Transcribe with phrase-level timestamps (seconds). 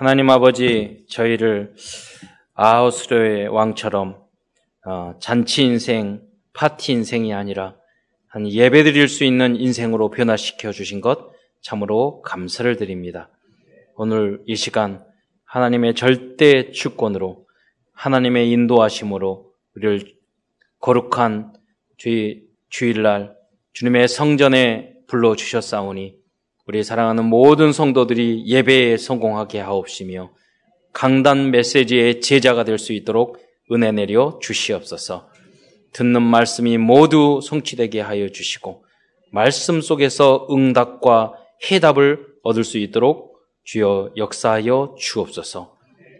[0.00, 1.74] 하나님 아버지 저희를
[2.54, 4.16] 아우스로의 왕처럼
[4.86, 6.22] 어, 잔치 인생,
[6.54, 7.76] 파티 인생이 아니라
[8.26, 13.28] 한 예배 드릴 수 있는 인생으로 변화시켜 주신 것 참으로 감사를 드립니다.
[13.94, 15.04] 오늘 이 시간
[15.44, 17.44] 하나님의 절대 주권으로
[17.92, 20.14] 하나님의 인도하심으로 우리를
[20.78, 21.52] 거룩한
[22.70, 23.36] 주일날
[23.74, 26.19] 주님의 성전에 불러 주셨사오니
[26.70, 30.30] 우리 사랑하는 모든 성도들이 예배에 성공하게 하옵시며
[30.92, 33.38] 강단 메시지의 제자가 될 수 있도록
[33.72, 35.28] 은혜 내려 주시옵소서.
[35.92, 38.84] 듣는 말씀이 모두 성취되게 하여 주시고
[39.32, 41.32] 말씀 속에서 응답과
[41.68, 45.76] 해답을 얻을 수 있도록 주여 역사하여 주옵소서.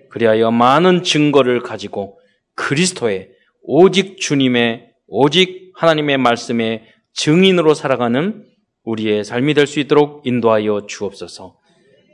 [0.08, 2.18] 그리하여 많은 증거를 가지고
[2.56, 3.30] 그리스도의
[3.62, 6.82] 오직 주님의 오직 하나님의 말씀의
[7.12, 8.49] 증인으로 살아가는
[8.84, 11.58] 우리의 삶이 될 수 있도록 인도하여 주옵소서.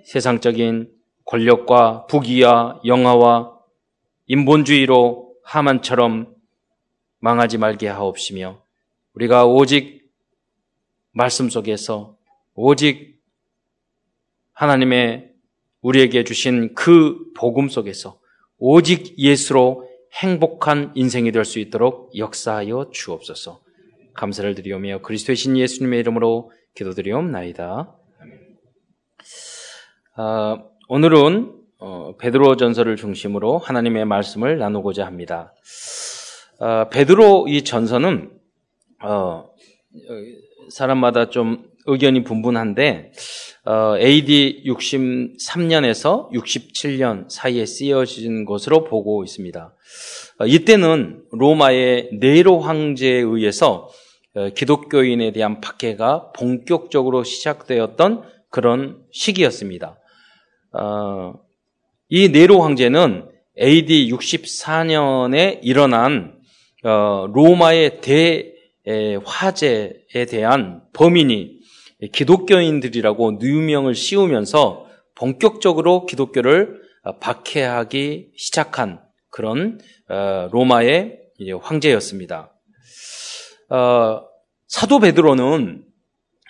[0.05, 0.91] 세상적인
[1.25, 3.57] 권력과 부귀와 영화와
[4.27, 6.35] 인본주의로 하만처럼
[7.19, 8.61] 망하지 말게 하옵시며
[9.15, 10.11] 우리가 오직
[11.13, 12.17] 말씀 속에서
[12.55, 13.21] 오직
[14.53, 15.33] 하나님의
[15.81, 18.19] 우리에게 주신 그 복음 속에서
[18.59, 23.61] 오직 예수로 행복한 인생이 될 수 있도록 역사하여 주옵소서.
[24.15, 27.97] 감사를 드리오며 그리스도의 신 예수님의 이름으로 기도드리옵나이다.
[30.17, 35.53] 아, 오늘은 어, 베드로 전서를 중심으로 하나님의 말씀을 나누고자 합니다.
[36.61, 38.31] 아, 베드로 이 전서는
[39.03, 39.49] 어,
[40.71, 43.13] 사람마다 좀 의견이 분분한데
[43.65, 49.75] 어, AD 63년에서 67년 사이에 쓰여진 것으로 보고 있습니다.
[50.39, 54.06] 어, 이때는 로마의 네로 황제에 의해서 어,
[54.55, 59.99] 기독교인에 대한 박해가 본격적으로 시작되었던 그런 시기였습니다.
[60.73, 61.35] 어,
[62.09, 66.39] 이 네로 황제는 AD 64년에 일어난
[66.85, 68.01] 어, 로마의
[68.85, 71.57] 대화재에 대한 범인이
[72.13, 76.83] 기독교인들이라고 누명을 씌우면서 본격적으로 기독교를
[77.21, 79.01] 박해하기 시작한
[79.31, 79.81] 그런
[80.51, 81.21] 로마의
[81.63, 82.56] 황제였습니다.
[83.69, 85.85] 사도 베드로는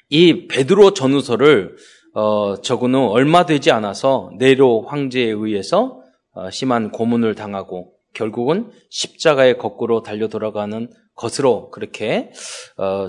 [0.09, 1.77] 이 베드로 전후서를
[2.15, 6.00] 어, 적은 후 얼마 되지 않아서 네로 황제에 의해서
[6.32, 12.32] 어, 심한 고문을 당하고 결국은 십자가에 거꾸로 달려 돌아가는 것으로 그렇게
[12.78, 13.09] 어,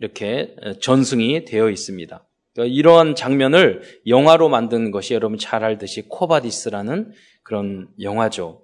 [0.00, 2.26] 이렇게 전승이 되어 있습니다.
[2.52, 7.12] 그러니까 이러한 장면을 영화로 만든 것이 여러분 잘 알듯이 코바디스라는
[7.44, 8.62] 그런 영화죠.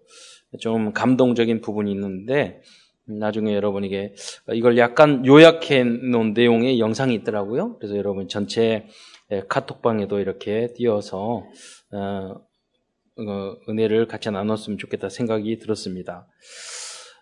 [0.61, 2.61] 좀 감동적인 부분이 있는데
[3.09, 4.15] 나중에 여러분에게
[4.53, 7.77] 이걸 약간 요약해 놓은 내용의 영상이 있더라고요.
[7.79, 8.87] 그래서 여러분 전체
[9.31, 11.45] 예, 카톡방에도 이렇게 띄어서
[11.93, 16.27] 어, 어, 은혜를 같이 나눴으면 좋겠다 생각이 들었습니다.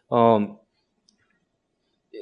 [0.09, 0.59] 어,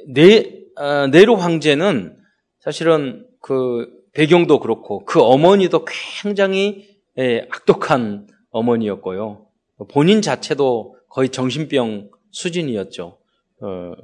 [0.07, 2.17] 네, 어, 네로 황제는
[2.59, 9.45] 사실은 그 배경도 그렇고 그 어머니도 굉장히 예, 악독한 어머니였고요.
[9.91, 13.19] 본인 자체도 거의 정신병 수준이었죠.
[13.65, 13.95] 어,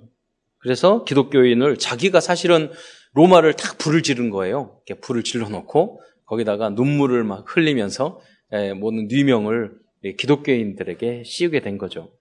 [0.58, 2.72] 그래서 기독교인을 자기가 사실은
[3.14, 4.80] 로마를 탁 불을 지른 거예요.
[4.88, 8.22] 이렇게 불을 질러 놓고 거기다가 눈물을 막 흘리면서
[8.54, 9.72] 예, 모든 뉘명을
[10.18, 12.12] 기독교인들에게 씌우게 된 거죠.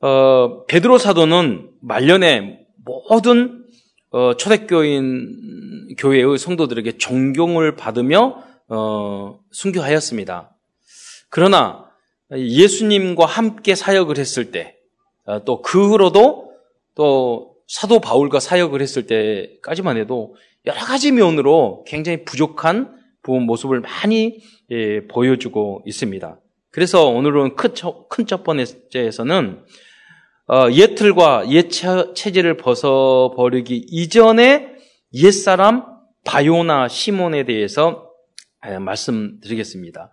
[0.00, 3.64] 어, 베드로 사도는 말년에 모든
[4.10, 10.56] 어, 초대교인 교회의 성도들에게 존경을 받으며 어, 순교하였습니다.
[11.30, 11.88] 그러나
[12.32, 14.77] 예수님과 함께 사역을 했을 때, 어,
[15.44, 16.52] 또 그 후로도
[16.94, 20.34] 또 사도 바울과 사역을 했을 때까지만 해도
[20.66, 22.96] 여러 가지 면으로 굉장히 부족한
[23.26, 24.40] 모습을 많이
[24.70, 26.40] 예, 보여주고 있습니다.
[26.70, 29.64] 그래서 오늘은 큰 첫 번째에서는
[30.50, 34.68] 어, 옛 틀과 옛 체제를 벗어버리기 이전에
[35.12, 35.84] 옛사람
[36.24, 38.10] 바요나 시몬에 대해서
[38.66, 40.10] 예, 말씀드리겠습니다.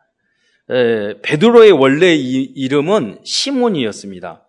[0.71, 4.44] 에, 베드로의 원래 이, 이름은 시몬이었습니다.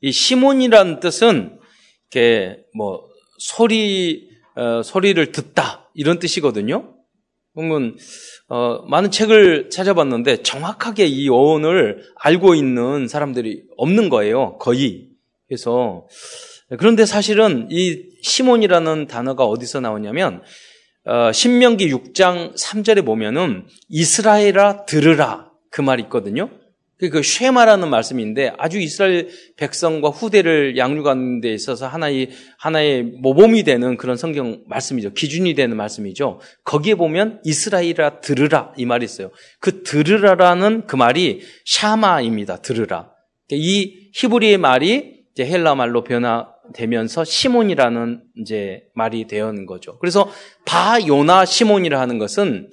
[0.00, 1.58] 이 시몬이라는 뜻은
[2.10, 3.08] 이렇게 뭐
[3.38, 6.94] 소리 어, 소리를 듣다 이런 뜻이거든요.
[7.54, 7.96] 그러면
[8.48, 14.58] 어, 많은 책을 찾아봤는데 정확하게 이 어원을 알고 있는 사람들이 없는 거예요.
[14.58, 15.08] 거의.
[15.48, 16.06] 그래서
[16.78, 20.42] 그런데 사실은 이 시몬이라는 단어가 어디서 나오냐면
[21.04, 26.50] 어, 신명기 6장 3절에 보면은 이스라엘아 들으라 그 말이 있거든요.
[26.98, 34.16] 그 쉐마라는 말씀인데 아주 이스라엘 백성과 후대를 양육하는 데 있어서 하나의 하나의 모범이 되는 그런
[34.16, 35.12] 성경 말씀이죠.
[35.12, 36.40] 기준이 되는 말씀이죠.
[36.64, 39.30] 거기에 보면 이스라엘아 들으라 이 말이 있어요.
[39.60, 42.62] 그 들으라라는 그 말이 샤마입니다.
[42.62, 43.12] 들으라.
[43.52, 49.98] 이 히브리의 말이 이제 헬라 말로 변화되면서 시몬이라는 이제 말이 되는 거죠.
[50.00, 50.28] 그래서
[50.64, 52.72] 바요나 시몬이라 하는 것은 어,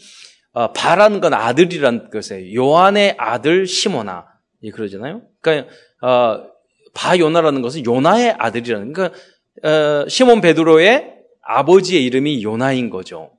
[0.74, 2.56] 바라는 건 아들이라는 것이에요.
[2.56, 4.25] 요한의 아들 시모나.
[4.63, 5.22] 예, 그러잖아요.
[5.42, 5.69] 그러니까,
[6.02, 6.48] 어,
[6.94, 9.18] 바 요나라는 것은 요나의 아들이라는, 그러니까,
[9.63, 13.31] 어, 시몬 베드로의 아버지의 이름이 요나인 거죠.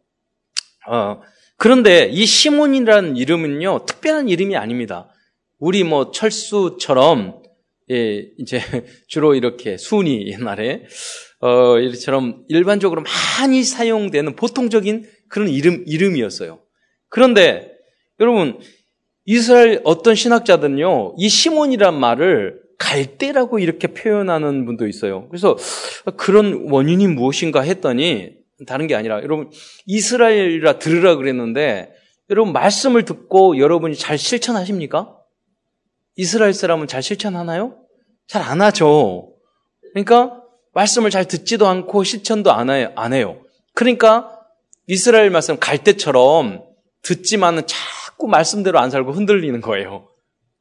[0.86, 1.20] 어,
[1.56, 5.08] 그런데 이 시몬이라는 이름은요, 특별한 이름이 아닙니다.
[5.58, 7.42] 우리 뭐 철수처럼,
[7.90, 8.60] 예, 이제
[9.08, 10.84] 주로 이렇게 순이 옛날에,
[11.40, 16.65] 어, 이처럼 일반적으로 많이 사용되는 보통적인 그런 이름, 이름이었어요.
[17.08, 17.72] 그런데
[18.20, 18.58] 여러분
[19.24, 25.28] 이스라엘 어떤 신학자들은요 이 시몬이란 말을 갈대라고 이렇게 표현하는 분도 있어요.
[25.28, 25.56] 그래서
[26.16, 28.34] 그런 원인이 무엇인가 했더니
[28.66, 29.50] 다른 게 아니라 여러분
[29.86, 31.92] 이스라엘이라 들으라 그랬는데
[32.30, 35.16] 여러분 말씀을 듣고 여러분이 잘 실천하십니까?
[36.16, 37.78] 이스라엘 사람은 잘 실천하나요?
[38.26, 39.32] 잘 안 하죠.
[39.92, 40.42] 그러니까
[40.74, 43.42] 말씀을 잘 듣지도 않고 실천도 안 해요.
[43.74, 44.38] 그러니까
[44.86, 46.65] 이스라엘 말씀 갈대처럼
[47.06, 50.08] 듣지만은 자꾸 말씀대로 안 살고 흔들리는 거예요.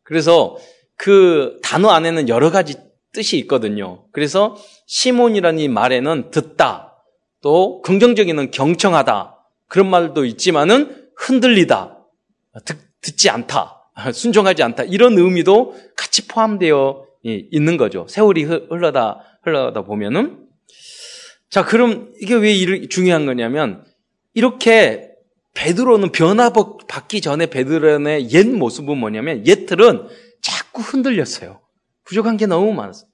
[0.04, 0.58] 그래서
[0.96, 2.76] 그 단어 안에는 여러 가지
[3.14, 4.06] 뜻이 있거든요.
[4.12, 4.56] 그래서
[4.86, 7.04] 시몬이라는 이 말에는 듣다,
[7.42, 9.36] 또 긍정적인은 경청하다,
[9.68, 11.98] 그런 말도 있지만은 흔들리다,
[12.66, 18.06] 듣, 듣지 않다, 순종하지 않다, 이런 의미도 같이 포함되어 있는 거죠.
[18.08, 20.46] 세월이 흘러다, 흘러다 보면은.
[21.50, 23.84] 자, 그럼 이게 왜 중요한 거냐면,
[24.34, 25.15] 이렇게
[25.56, 30.08] 베드로는 변화 받기 전에 베드로의 옛 모습은 뭐냐면 옛틀은
[30.42, 31.62] 자꾸 흔들렸어요.
[32.04, 33.10] 부족한 게 너무 많았어요.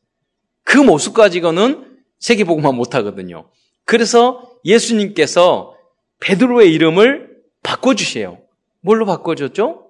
[0.63, 3.49] 그 모습 가지고는 세계복음만 못하거든요.
[3.85, 5.75] 그래서 예수님께서
[6.19, 7.29] 베드로의 이름을
[7.63, 8.39] 바꿔주세요.
[8.81, 9.87] 뭘로 바꿔줬죠?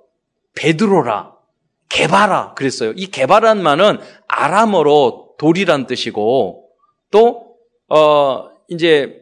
[0.55, 1.33] 베드로라,
[1.89, 2.91] 개바라 그랬어요.
[2.95, 6.69] 이 개바라는 말은 아람어로 돌이란 뜻이고
[7.09, 7.55] 또
[7.87, 9.19] 어, 이제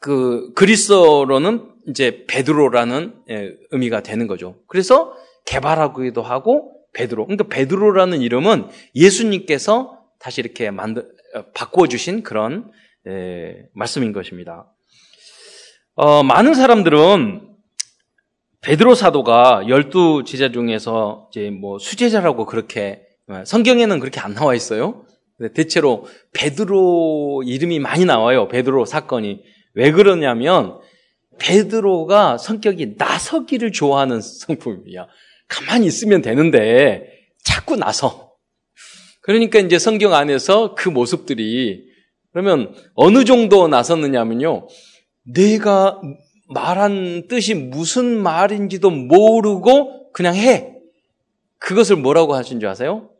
[0.00, 4.56] 그 그리스어로는 이제 베드로라는 예, 의미가 되는 거죠.
[4.68, 5.14] 그래서
[5.46, 7.26] 게바라 하기도 하고 베드로.
[7.26, 11.02] 그러니까 베드로라는 이름은 예수님께서 다시 이렇게 만들
[11.34, 12.70] 어, 바꿔 주신 그런
[13.08, 14.66] 예, 말씀인 것입니다.
[15.94, 17.50] 어, 많은 사람들은
[18.62, 25.04] 베드로 사도가 열두 제자 중에서 이제 뭐 수제자라고 그렇게 어, 성경에는 그렇게 안 나와 있어요.
[25.54, 28.48] 대체로 베드로 이름이 많이 나와요.
[28.48, 29.42] 베드로 사건이
[29.74, 30.78] 왜 그러냐면
[31.38, 35.06] 베드로가 성격이 나서기를 좋아하는 성품이야.
[35.48, 37.06] 가만히 있으면 되는데
[37.44, 38.32] 자꾸 나서.
[39.22, 41.84] 그러니까 이제 성경 안에서 그 모습들이
[42.32, 44.68] 그러면 어느 정도 나섰느냐면요.
[45.22, 46.00] 내가
[46.48, 50.74] 말한 뜻이 무슨 말인지도 모르고 그냥 해.
[51.58, 53.10] 그것을 뭐라고 하신 줄 아세요?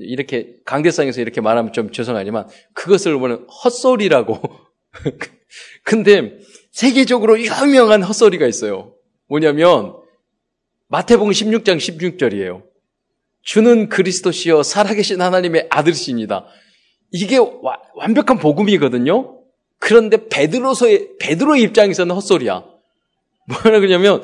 [0.00, 4.40] 이렇게 강대상에서 이렇게 말하면 좀 죄송하지만 그것을 보면 헛소리라고.
[5.84, 6.38] 근데
[6.78, 8.94] 세계적으로 유명한 헛소리가 있어요.
[9.26, 9.96] 뭐냐면
[10.86, 12.62] 마태복음 16장 16절이에요.
[13.42, 16.46] 주는 그리스도시여 살아계신 하나님의 아들이십니다.
[17.10, 19.40] 이게 와, 완벽한 복음이거든요.
[19.80, 22.64] 그런데 베드로서의 베드로 입장에서는 헛소리야.
[23.48, 24.22] 뭐라 그러냐면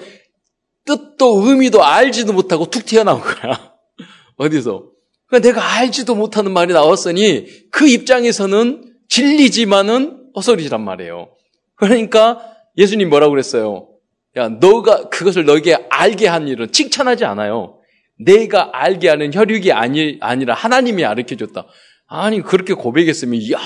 [0.84, 3.74] 뜻도 의미도 알지도 못하고 툭 튀어나온 거야.
[4.38, 4.93] 어디서?
[5.26, 11.34] 그러니까 내가 알지도 못하는 말이 나왔으니 그 입장에서는 진리지만은 헛소리란 말이에요.
[11.76, 12.40] 그러니까
[12.76, 13.88] 예수님 뭐라고 그랬어요?
[14.36, 17.81] 야, 너가 그것을 너에게 알게 한 일은 칭찬하지 않아요.
[18.19, 21.66] 내가 알게 하는 혈육이 아니, 아니라 하나님이 가르쳐 줬다.
[22.06, 23.58] 아니, 그렇게 고백했으면, 이야,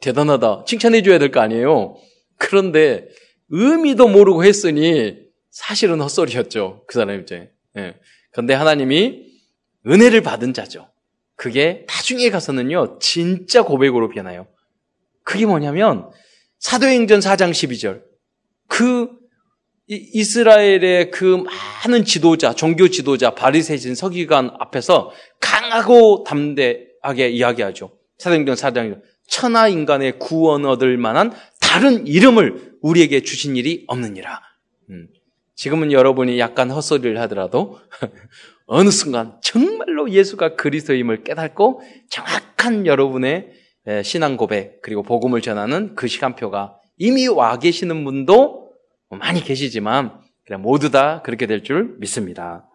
[0.00, 0.64] 대단하다.
[0.66, 1.96] 칭찬해 줘야 될 거 아니에요.
[2.38, 3.08] 그런데
[3.50, 5.16] 의미도 모르고 했으니
[5.50, 6.84] 사실은 헛소리였죠.
[6.86, 7.50] 그 사람 이제.
[7.76, 7.94] 예.
[8.32, 9.26] 그런데 하나님이
[9.86, 10.88] 은혜를 받은 자죠.
[11.34, 14.46] 그게 나중에 가서는요, 진짜 고백으로 변해요.
[15.24, 16.10] 그게 뭐냐면,
[16.58, 18.02] 사도행전 4장 12절.
[18.68, 19.08] 그
[19.86, 21.44] 이스라엘의 그
[21.84, 25.10] 많은 지도자, 종교 지도자, 바리새인 서기관 앞에서
[25.40, 27.96] 강하고 담대하게 이야기하죠.
[28.18, 34.40] 사도행전 4장 천하 인간의 구원 얻을 만한 다른 이름을 우리에게 주신 일이 없느니라.
[34.90, 35.08] 음.
[35.54, 37.78] 지금은 여러분이 약간 헛소리를 하더라도
[38.66, 43.57] 어느 순간 정말로 예수가 그리스도임을 깨닫고 정확한 여러분의
[44.04, 48.72] 신앙 고백 그리고 복음을 전하는 그 시간표가 이미 와 계시는 분도
[49.10, 50.20] 많이 계시지만
[50.58, 52.68] 모두 다 그렇게 될 줄 믿습니다.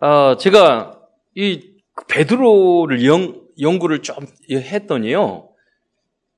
[0.00, 1.00] 어, 제가
[1.34, 1.72] 이
[2.08, 4.16] 베드로를 연, 연구를 좀
[4.50, 5.48] 했더니요.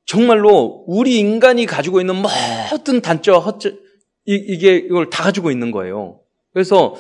[0.07, 3.78] 정말로 우리 인간이 가지고 있는 모든 단점, 허점,
[4.25, 6.21] 이게 이걸 다 가지고 있는 거예요.
[6.52, 6.95] 그래서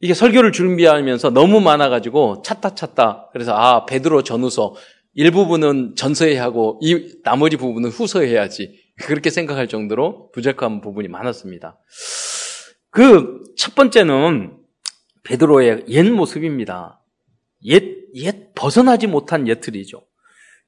[0.00, 3.28] 이게 설교를 준비하면서 너무 많아가지고 찾다 찾다.
[3.32, 4.74] 그래서 아 베드로 전후서
[5.14, 8.78] 일부분은 전서에 하고 이 나머지 부분은 후서에 해야지.
[9.02, 11.78] 그렇게 생각할 정도로 부족한 부분이 많았습니다.
[12.90, 14.56] 그 첫 번째는
[15.24, 17.02] 베드로의 옛 모습입니다.
[17.66, 17.82] 옛,
[18.14, 20.02] 옛 벗어나지 못한 옛틀이죠.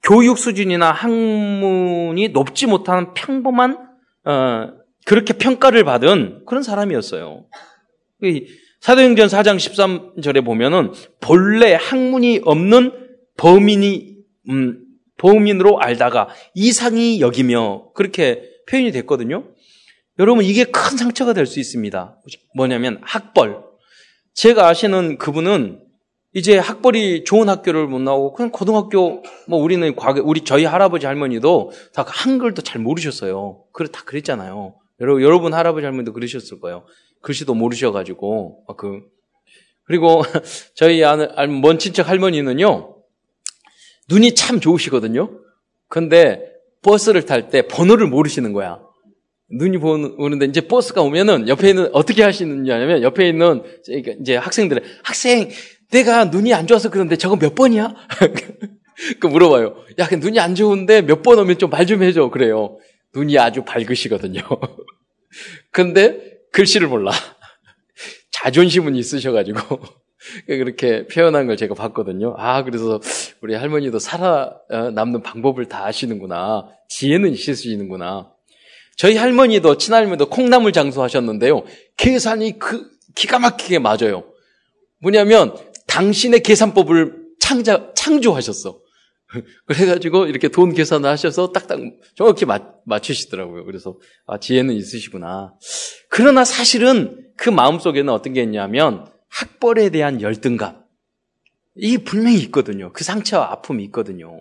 [0.03, 3.79] 교육 수준이나 학문이 높지 못한 평범한
[4.27, 4.73] 어,
[5.07, 7.47] 그렇게 평가를 받은 그런 사람이었어요.
[8.81, 12.93] 사도행전 4장 13절에 보면은 본래 학문이 없는
[13.39, 14.12] 범인이
[14.49, 14.85] 음,
[15.19, 19.45] 범인으로 알다가 이상이 여기며 그렇게 표현이 됐거든요.
[20.19, 22.21] 여러분 이게 큰 상처가 될 수 있습니다.
[22.57, 23.63] 뭐냐면 학벌.
[24.35, 25.81] 제가 아시는 그분은
[26.35, 31.73] 이제 학벌이 좋은 학교를 못 나오고 그냥 고등학교 뭐 우리는 과거 우리 저희 할아버지 할머니도
[31.93, 33.65] 다 한글도 잘 모르셨어요.
[33.73, 34.75] 그래 다 그랬잖아요.
[35.01, 36.85] 여러분 여러분 할아버지 할머니도 그러셨을 거예요.
[37.21, 39.01] 글씨도 모르셔가지고 그
[39.85, 40.23] 그리고
[40.75, 42.92] 저희 아는 먼 친척 할머니는요
[44.11, 45.31] 눈이 참 좋으시거든요.
[45.89, 46.41] 근데
[46.83, 48.81] 버스를 탈 때 번호를 모르시는 거야.
[49.51, 53.63] 눈이 보는데 이제 버스가 오면은 옆에 있는 어떻게 하시느냐면 옆에 있는
[54.21, 55.51] 이제 학생들 학생
[55.91, 57.95] 내가 눈이 안 좋아서 그런데 저거 몇 번이야?
[59.21, 59.77] 그 물어봐요.
[59.99, 62.31] 야, 그 눈이 안 좋은데 몇 번 오면 좀말좀 해줘.
[62.31, 62.79] 그래요.
[63.15, 64.41] 눈이 아주 밝으시거든요.
[65.71, 67.13] 근데 글씨를 몰라.
[68.33, 69.61] 자존심은 있으셔가지고
[70.47, 72.35] 그렇게 표현한 걸 제가 봤거든요.
[72.39, 73.01] 아, 그래서
[73.41, 76.69] 우리 할머니도 살아남는 어, 방법을 다 아시는구나.
[76.89, 78.33] 지혜는 있으시는구나.
[78.97, 81.65] 저희 할머니도 친할머니도 콩나물 장수하셨는데요.
[81.97, 84.25] 계산이 그 기가 막히게 맞아요.
[85.01, 88.81] 뭐냐면 당신의 계산법을 창자, 창조하셨어.
[89.67, 91.81] 그래가지고 이렇게 돈 계산을 하셔서 딱딱
[92.15, 93.65] 정확히 맞, 맞추시더라고요.
[93.65, 95.55] 그래서 아, 지혜는 있으시구나.
[96.09, 100.83] 그러나 사실은 그 마음속에는 어떤 게 있냐면 학벌에 대한 열등감.
[101.75, 102.93] 이게 분명히 있거든요.
[102.93, 104.41] 그 상처와 아픔이 있거든요.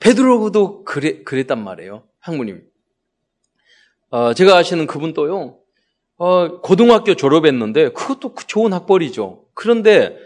[0.00, 2.04] 베드로도 그래, 그랬단 말이에요.
[2.20, 2.62] 학무님.
[4.10, 5.58] 어, 제가 아시는 그분도요,
[6.16, 9.44] 어, 고등학교 졸업했는데, 그것도 그 좋은 학벌이죠.
[9.54, 10.16] 그런데,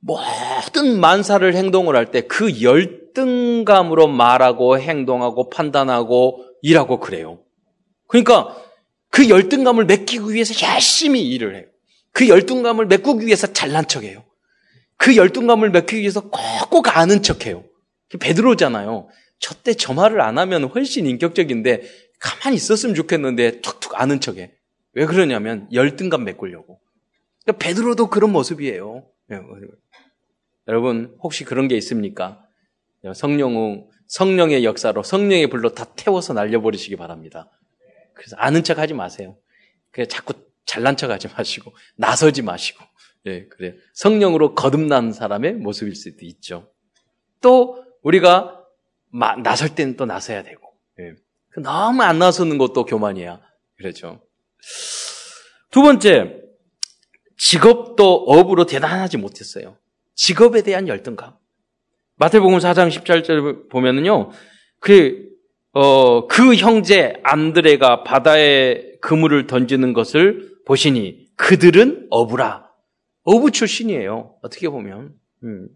[0.00, 7.40] 모든 만사를 행동을 할 때 그 열등감으로 말하고 행동하고 판단하고 일하고 그래요.
[8.08, 8.56] 그러니까
[9.10, 11.66] 그 열등감을 메끼기 위해서 열심히 일을 해요.
[12.12, 14.24] 그 열등감을 메꾸기 위해서 잘난 척해요.
[14.96, 17.64] 그 열등감을 메꾸기 위해서 꼭꼭 아는 척해요.
[18.18, 19.08] 베드로잖아요.
[19.38, 21.82] 저 때 저 말을 안 하면 훨씬 인격적인데
[22.18, 24.52] 가만히 있었으면 좋겠는데 툭툭 아는 척해.
[24.92, 26.80] 왜 그러냐면 열등감 메꾸려고.
[27.44, 29.06] 그러니까 베드로도 그런 모습이에요.
[29.32, 29.40] 예,
[30.68, 32.42] 여러분 혹시 그런 게 있습니까?
[33.14, 37.48] 성령 성령의 역사로 성령의 불로 다 태워서 날려버리시기 바랍니다.
[38.14, 39.38] 그래서 아는 척하지 마세요.
[39.90, 40.34] 그냥 자꾸
[40.70, 42.84] 잘난 척하지 마시고 나서지 마시고
[43.26, 46.70] 예 그래 성령으로 거듭난 사람의 모습일 수도 있죠.
[47.40, 48.56] 또 우리가
[49.08, 50.62] 마, 나설 때는 또 나서야 되고
[51.00, 51.14] 예.
[51.60, 53.40] 너무 안 나서는 것도 교만이야.
[53.76, 54.20] 그렇죠.
[55.72, 56.36] 두 번째,
[57.36, 59.76] 직업도 업으로 대단하지 못했어요.
[60.14, 61.34] 직업에 대한 열등감.
[62.16, 64.30] 마태복음 4장 17절 보면은요,
[64.78, 65.30] 그,
[65.72, 72.70] 어, 그 형제 안드레가 바다에 그물을 던지는 것을 보시니 그들은 어부라.
[73.24, 74.36] 어부 출신이에요.
[74.40, 75.14] 어떻게 보면.
[75.42, 75.68] 음.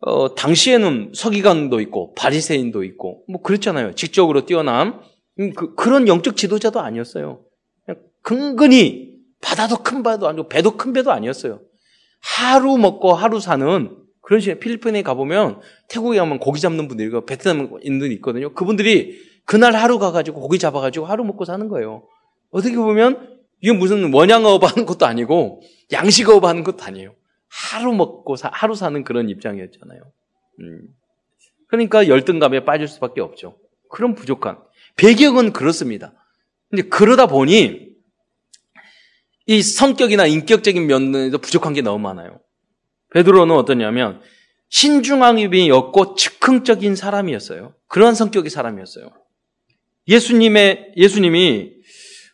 [0.00, 3.94] 어, 당시에는 서기관도 있고 바리새인도 있고 뭐 그렇잖아요.
[3.94, 5.00] 직접으로 뛰어난
[5.38, 7.44] 음, 그, 그런 영적 지도자도 아니었어요.
[8.22, 11.60] 근근히 바다도 큰 바다도 아니고 배도 큰 배도 아니었어요.
[12.20, 17.70] 하루 먹고 하루 사는 그런 식의 필리핀에 가보면 태국에 가면 고기 잡는 분들이 고 베트남
[17.82, 18.54] 인들이 있거든요.
[18.54, 22.06] 그분들이 그날 하루 가가지고 고기 잡아가지고 하루 먹고 사는 거예요.
[22.50, 25.62] 어떻게 보면 이게 무슨 원양어업 하는 것도 아니고
[25.92, 27.14] 양식어업 하는 것도 아니에요.
[27.48, 30.00] 하루 먹고 사, 하루 사는 그런 입장이었잖아요.
[30.60, 30.88] 음.
[31.68, 33.58] 그러니까 열등감에 빠질 수밖에 없죠.
[33.90, 34.58] 그런 부족한
[34.96, 36.12] 배경은 그렇습니다.
[36.70, 37.88] 근데 그러다 보니
[39.46, 42.40] 이 성격이나 인격적인 면에서 부족한 게 너무 많아요.
[43.12, 44.20] 베드로는 어떠냐면
[44.68, 47.74] 신중함이었고 즉흥적인 사람이었어요.
[47.86, 49.10] 그러한 성격의 사람이었어요.
[50.06, 51.77] 예수님의 예수님이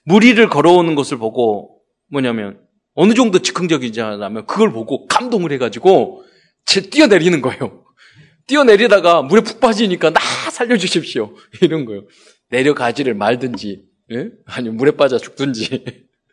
[0.05, 1.81] 무리를 걸어오는 것을 보고
[2.11, 2.61] 뭐냐면
[2.95, 6.25] 어느 정도 즉흥적이지 않으면 그걸 보고 감동을 해가지고
[6.65, 7.85] 제 뛰어내리는 거예요.
[8.47, 10.21] 뛰어내리다가 물에 푹 빠지니까 나
[10.51, 11.35] 살려주십시오.
[11.63, 12.07] 이런 거예요.
[12.51, 14.31] 내려가지를 말든지, 예?
[14.47, 15.85] 아니 물에 빠져 죽든지.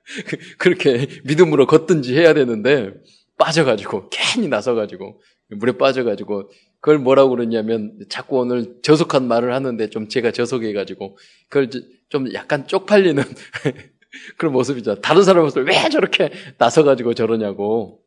[0.57, 2.91] 그렇게 믿음으로 걷든지 해야 되는데
[3.37, 10.31] 빠져가지고 괜히 나서가지고 물에 빠져가지고 그걸 뭐라고 그러냐면 자꾸 오늘 저속한 말을 하는데 좀 제가
[10.31, 11.69] 저속해가지고 그걸
[12.09, 13.23] 좀 약간 쪽팔리는
[14.37, 14.95] 그런 모습이죠.
[14.95, 18.01] 다른 사람 모습을 왜 저렇게 나서가지고 저러냐고.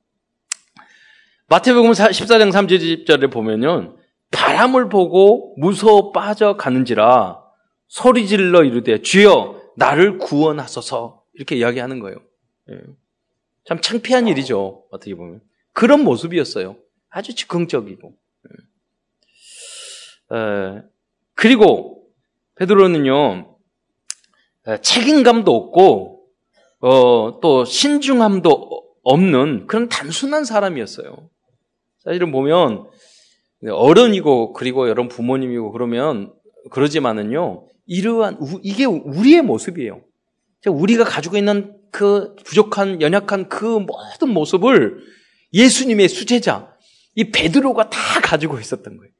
[1.48, 3.96] 마태복음 14장 3절에 보면요.
[4.32, 7.40] 바람을 보고 무서워 빠져가는지라
[7.86, 12.16] 소리 질러 이르되 주여 나를 구원하소서 이렇게 이야기하는 거예요.
[12.72, 12.80] 예.
[13.66, 14.84] 참 창피한 일이죠.
[14.90, 15.40] 어떻게 보면.
[15.72, 16.76] 그런 모습이었어요.
[17.08, 18.14] 아주 즉흥적이고.
[20.32, 20.82] 예.
[21.34, 22.06] 그리고
[22.56, 23.56] 베드로는요
[24.80, 26.26] 책임감도 없고
[26.80, 31.30] 어, 또 신중함도 없는 그런 단순한 사람이었어요.
[32.04, 32.86] 사실은 보면
[33.66, 36.32] 어른이고 그리고 여러분 부모님이고 그러면
[36.70, 40.02] 그러지만은요 이러한 이게 우리의 모습이에요.
[40.66, 44.98] 우리가 가지고 있는 그 부족한 연약한 그 모든 모습을
[45.52, 46.74] 예수님의 수제자
[47.14, 49.13] 이 베드로가 다 가지고 있었던 거예요.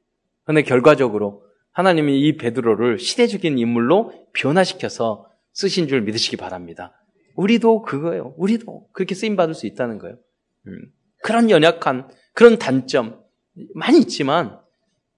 [0.45, 6.93] 그런데 결과적으로 하나님이 이 베드로를 시대적인 인물로 변화시켜서 쓰신 줄 믿으시기 바랍니다.
[7.35, 8.33] 우리도 그거예요.
[8.37, 10.15] 우리도 그렇게 쓰임 받을 수 있다는 거예요.
[10.67, 10.77] 음.
[11.21, 13.19] 그런 연약한 그런 단점
[13.73, 14.59] 많이 있지만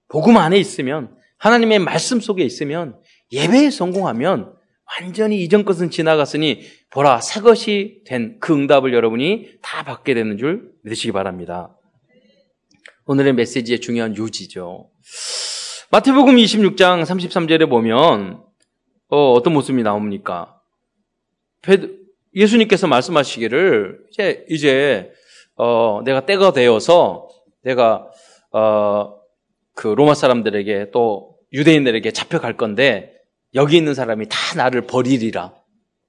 [0.08, 2.98] 복음 안에 있으면 하나님의 말씀 속에 있으면
[3.30, 4.54] 예배에 성공하면
[5.00, 10.72] 완전히 이전 것은 지나갔으니 보라 새 것이 된 그 응답을 여러분이 다 받게 되는 줄
[10.82, 11.76] 믿으시기 바랍니다.
[13.10, 14.90] 오늘의 메시지의 중요한 요지죠.
[15.90, 18.42] 마태복음 26장 33절에 보면
[19.08, 20.60] 어, 떤 모습이 나옵니까?
[22.34, 25.10] 예수님께서 말씀하시기를 이제 이제
[25.56, 27.28] 어, 내가 때가 되어서
[27.62, 28.10] 내가
[28.52, 29.14] 어,
[29.74, 33.14] 그 로마 사람들에게 또 유대인들에게 잡혀갈 건데
[33.54, 35.54] 여기 있는 사람이 다 나를 버리리라.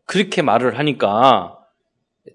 [0.06, 1.59] 그렇게 말을 하니까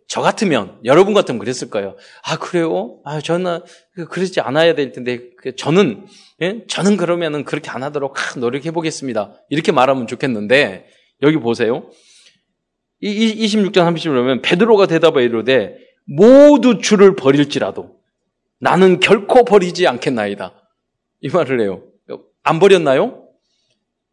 [0.08, 1.96] 저 같으면 여러분 같으면 그랬을 거예요.
[2.24, 3.00] 아 그래요?
[3.04, 3.60] 아 저는
[4.10, 6.06] 그러지 않아야 될 텐데 그 저는
[6.42, 6.64] 예?
[6.66, 9.34] 저는 그러면은 그렇게 안 하도록 노력해 보겠습니다.
[9.50, 10.86] 이렇게 말하면 좋겠는데
[11.22, 11.90] 여기 보세요.
[13.00, 15.76] 이 26장 30절 보면 베드로가 대답하여 이르되
[16.06, 17.96] 모두 주를 버릴지라도
[18.58, 20.54] 나는 결코 버리지 않겠나이다.
[21.20, 21.82] 이 말을 해요.
[22.42, 23.28] 안 버렸나요?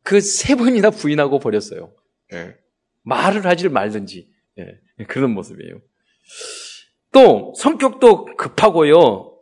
[0.03, 1.93] 그 세 번이나 부인하고 버렸어요.
[2.33, 2.55] 예.
[3.03, 4.27] 말을 하지 말든지.
[4.59, 4.67] 예.
[5.07, 5.79] 그런 모습이에요.
[7.11, 9.37] 또 성격도 급하고요.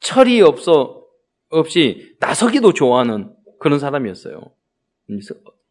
[0.00, 1.02] 철이 없어
[1.48, 4.40] 없이 나서기도 좋아하는 그런 사람이었어요.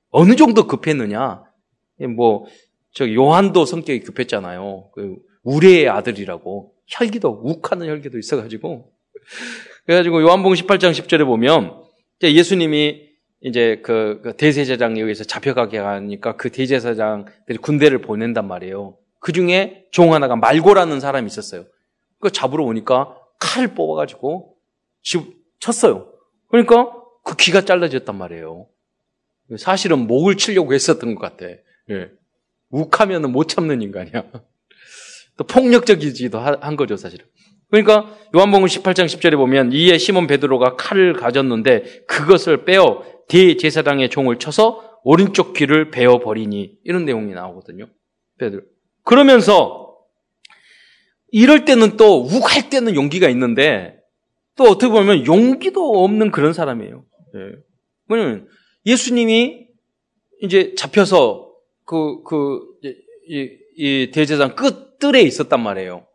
[0.09, 1.43] 어느 정도 급했느냐?
[2.01, 2.45] 예, 뭐,
[2.91, 4.91] 저 요한도 성격이 급했잖아요.
[4.93, 6.73] 그 우레의 아들이라고.
[6.87, 8.91] 혈기도, 욱하는 혈기도 있어가지고.
[9.85, 11.81] 그래가지고 요한복음 18장 10절에 보면,
[12.23, 13.09] 예수님이
[13.41, 18.97] 이제 그, 그 대제사장 여기서 잡혀가게 하니까 그 대제사장들이 군대를 보낸단 말이에요.
[19.25, 21.65] 그 중에 종 하나가 말고라는 사람이 있었어요.
[22.19, 24.55] 그 잡으러 오니까 칼을 뽑아가지고
[25.01, 26.13] 집 쳤어요.
[26.47, 28.67] 그러니까 그 귀가 잘라졌단 말이에요.
[29.57, 31.47] 사실은 목을 치려고 했었던 것 같아.
[31.89, 32.11] 예.
[32.69, 34.25] 욱하면 못 참는 인간이야.
[35.37, 37.25] 또 폭력적이지도 한 거죠, 사실은.
[37.71, 44.99] 그러니까 요한복음 18장 10절에 보면 이에 시몬 베드로가 칼을 가졌는데 그것을 빼어 대제사장의 종을 쳐서
[45.03, 47.87] 오른쪽 귀를 베어 버리니 이런 내용이 나오거든요.
[48.37, 48.74] 베드로.
[49.05, 49.95] 그러면서
[51.31, 53.97] 이럴 때는 또 욱할 때는 용기가 있는데
[54.55, 57.05] 또 어떻게 보면 용기도 없는 그런 사람이에요.
[57.35, 57.39] 예.
[58.07, 58.47] 뭐냐면
[58.85, 59.67] 예수님이
[60.41, 61.51] 이제 잡혀서
[61.85, 62.59] 그, 그,
[63.27, 66.05] 이, 이 대제사장 끝뜰에 있었단 말이에요.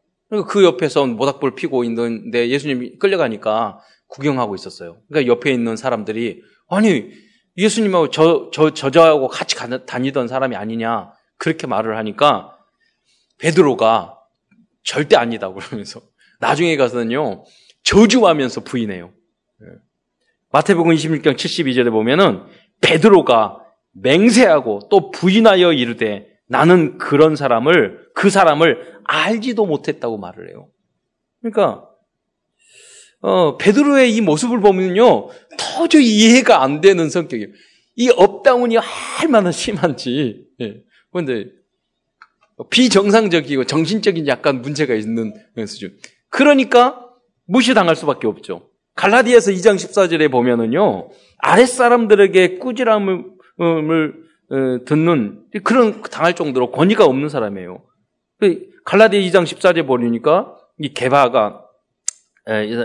[0.49, 4.99] 그 옆에서 모닥불 피고 있는데 예수님이 끌려가니까 구경하고 있었어요.
[5.09, 7.11] 그러니까 옆에 있는 사람들이 아니
[7.57, 12.57] 예수님하고 저, 저, 저자하고 같이 다니던 사람이 아니냐 그렇게 말을 하니까
[13.41, 14.19] 베드로가
[14.83, 16.01] 절대 아니다 그러면서
[16.41, 17.45] 나중에 가서는요
[17.83, 19.13] 저주하면서 부인해요.
[19.63, 19.67] 예.
[20.53, 22.43] 마태복음 26장 72절에 보면은
[22.81, 23.59] 베드로가
[23.93, 30.69] 맹세하고 또 부인하여 이르되 나는 그런 사람을 그 사람을 알지도 못했다고 말을 해요.
[31.41, 31.87] 그러니까
[33.21, 37.51] 어, 베드로의 이 모습을 보면요 도저히 이해가 안 되는 성격이에요.
[37.97, 38.77] 이 up down이
[39.23, 40.47] 얼마나 심한지.
[40.61, 40.83] 예.
[41.13, 41.60] 그런데
[42.69, 45.33] 비정상적이고 정신적인 약간 문제가 있는
[45.67, 45.97] 수준.
[46.29, 47.07] 그러니까
[47.47, 48.69] 무시당할 수밖에 없죠.
[48.95, 53.25] 갈라디아서 2장 14절에 보면은요, 아랫사람들에게 꾸지람을
[54.53, 57.83] 어, 듣는 그런 당할 정도로 권위가 없는 사람이에요.
[58.39, 61.65] 그 갈라디아 2장 14절에 보니까 이 개바가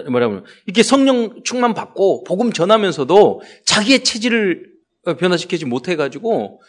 [0.10, 4.74] 뭐라고 이렇게 성령 충만 받고 복음 전하면서도 자기의 체질을
[5.18, 6.62] 변화시키지 못해 가지고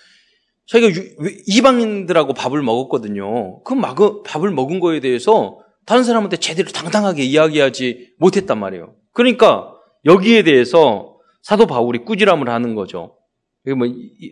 [0.66, 1.02] 자기가
[1.46, 3.62] 이방인들하고 밥을 먹었거든요.
[3.62, 8.94] 그 막, 밥을 먹은 거에 대해서 다른 사람한테 제대로 당당하게 이야기하지 못했단 말이에요.
[9.12, 9.72] 그러니까
[10.04, 13.16] 여기에 대해서 사도 바울이 꾸지람을 하는 거죠.
[13.64, 13.86] 뭐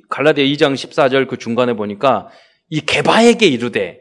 [0.09, 2.29] 갈라디아 2장 14절 그 중간에 보니까
[2.68, 4.01] 이 개바에게 이르되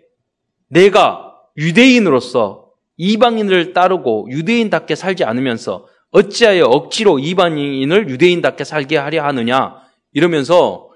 [0.69, 9.75] 내가 유대인으로서 이방인을 따르고 유대인답게 살지 않으면서 어찌하여 억지로 이방인을 유대인답게 살게 하려 하느냐
[10.11, 10.89] 이러면서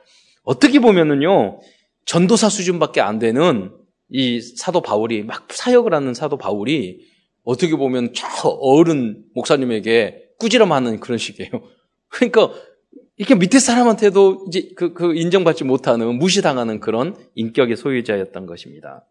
[0.48, 1.60] 어떻게 보면은요
[2.06, 3.70] 전도사 수준밖에 안 되는
[4.10, 7.02] 이 사도 바울이 막 사역을 하는 사도 바울이
[7.44, 11.52] 어떻게 보면 저 어른 목사님에게 꾸지람하는 그런 식이에요.
[12.08, 12.50] 그러니까
[13.18, 19.06] 이렇게 밑에 사람한테도 이제 그, 그 인정받지 못하는 무시당하는 그런 인격의 소유자였던 것입니다.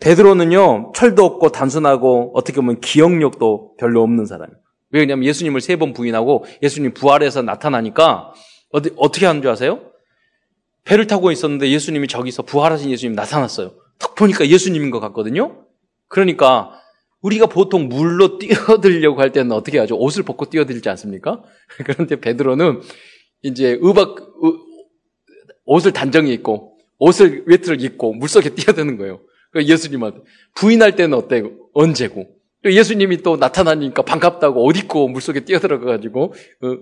[0.00, 4.58] 베드로는요 철도 없고 단순하고 어떻게 보면 기억력도 별로 없는 사람이에요.
[4.90, 8.32] 왜냐하면 예수님을 세 번 부인하고 예수님 부활해서 나타나니까
[8.70, 9.90] 어디, 어떻게 하는 줄 아세요?
[10.84, 13.72] 배를 타고 있었는데 예수님이 저기서 부활하신 예수님 나타났어요.
[13.98, 15.66] 딱 보니까 예수님인 것 같거든요.
[16.08, 16.80] 그러니까
[17.22, 19.96] 우리가 보통 물로 뛰어들려고 할 때는 어떻게 하죠?
[19.96, 21.42] 옷을 벗고 뛰어들지 않습니까?
[21.84, 22.82] 그런데 베드로는
[23.42, 24.16] 이제 의박
[25.64, 29.20] 옷을 단정히 입고 옷을 외투를 입고 물속에 뛰어드는 거예요.
[29.56, 30.20] 예수님한테
[30.54, 31.42] 부인할 때는 어때?
[31.72, 32.35] 언제고?
[32.62, 36.78] 또 예수님이 또 나타나니까 반갑다고 옷 입고 물속에 뛰어들어가가지고 의,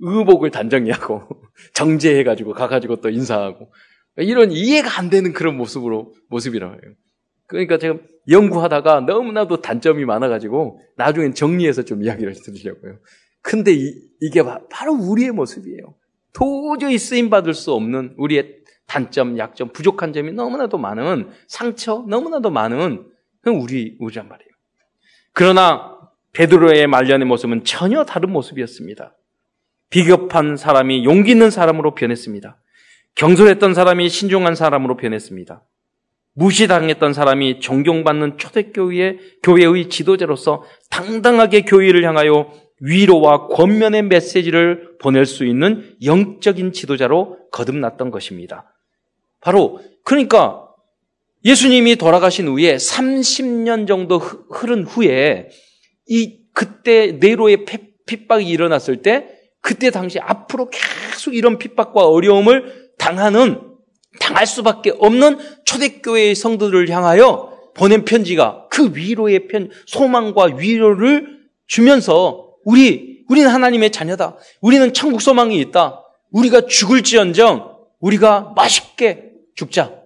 [0.00, 1.22] 의복을 단정히 하고
[1.74, 3.72] 정제해가지고 가가지고 또 인사하고
[4.16, 6.94] 이런 이해가 안 되는 그런 모습으로 모습이라고 해요.
[7.46, 7.98] 그러니까 제가
[8.28, 12.98] 연구하다가 너무나도 단점이 많아가지고 나중엔 정리해서 좀 이야기를 드리려고요.
[13.42, 15.94] 근데 이, 이게 바로 우리의 모습이에요.
[16.32, 23.06] 도저히 쓰임 받을 수 없는 우리의 단점, 약점, 부족한 점이 너무나도 많은 상처, 너무나도 많은
[23.46, 24.53] 우리 우리란 말이에요.
[25.34, 25.98] 그러나
[26.32, 29.14] 베드로의 말년의 모습은 전혀 다른 모습이었습니다.
[29.90, 32.56] 비겁한 사람이 용기 있는 사람으로 변했습니다.
[33.16, 35.62] 경솔했던 사람이 신중한 사람으로 변했습니다.
[36.34, 45.96] 무시당했던 사람이 존경받는 초대교회의 교회의 지도자로서 당당하게 교회를 향하여 위로와 권면의 메시지를 보낼 수 있는
[46.04, 48.72] 영적인 지도자로 거듭났던 것입니다.
[49.40, 50.63] 바로 그러니까
[51.44, 55.48] 예수님이 돌아가신 후에 30년 정도 흐른 후에
[56.08, 57.66] 이 그때 네로의
[58.06, 59.28] 핍박이 일어났을 때
[59.60, 63.60] 그때 당시 앞으로 계속 이런 핍박과 어려움을 당하는
[64.20, 73.24] 당할 수밖에 없는 초대교회의 성도들을 향하여 보낸 편지가 그 위로의 편 소망과 위로를 주면서 우리
[73.28, 74.36] 우리는 하나님의 자녀다.
[74.60, 76.04] 우리는 천국 소망이 있다.
[76.30, 80.03] 우리가 죽을지언정 우리가 맛있게 죽자.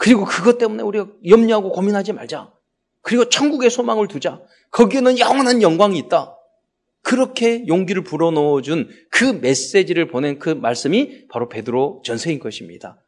[0.00, 2.50] 그리고 그것 때문에 우리가 염려하고 고민하지 말자.
[3.02, 4.40] 그리고 천국의 소망을 두자.
[4.70, 6.38] 거기에는 영원한 영광이 있다.
[7.02, 12.98] 그렇게 용기를 불어넣어준 그 메시지를 보낸 그 말씀이 바로 베드로 전서인 것입니다.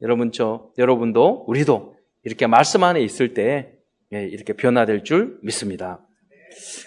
[0.00, 3.72] 여러분, 저, 여러분도, 우리도 이렇게 말씀 안에 있을 때
[4.14, 6.00] 예, 이렇게 변화될 줄 믿습니다.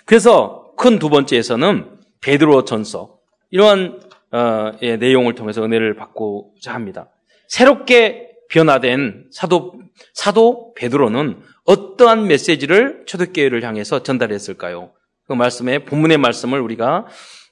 [0.05, 3.19] 그래서 큰 두 번째에서는 베드로 전서,
[3.51, 7.11] 이러한 어, 예, 내용을 통해서 은혜를 받고자 합니다.
[7.49, 9.73] 새롭게 변화된 사도,
[10.13, 14.91] 사도 베드로는 어떠한 메시지를 초대교회를 향해서 전달했을까요?
[15.27, 17.07] 그 말씀의 본문의 말씀을 우리가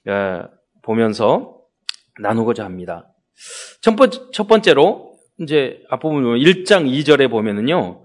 [0.07, 0.43] 어,
[0.81, 1.57] 보면서
[2.19, 3.07] 나누고자 합니다.
[3.81, 3.95] 첫,
[4.47, 8.03] 번째, 로 이제 앞부분 1장 2절에 보면은요,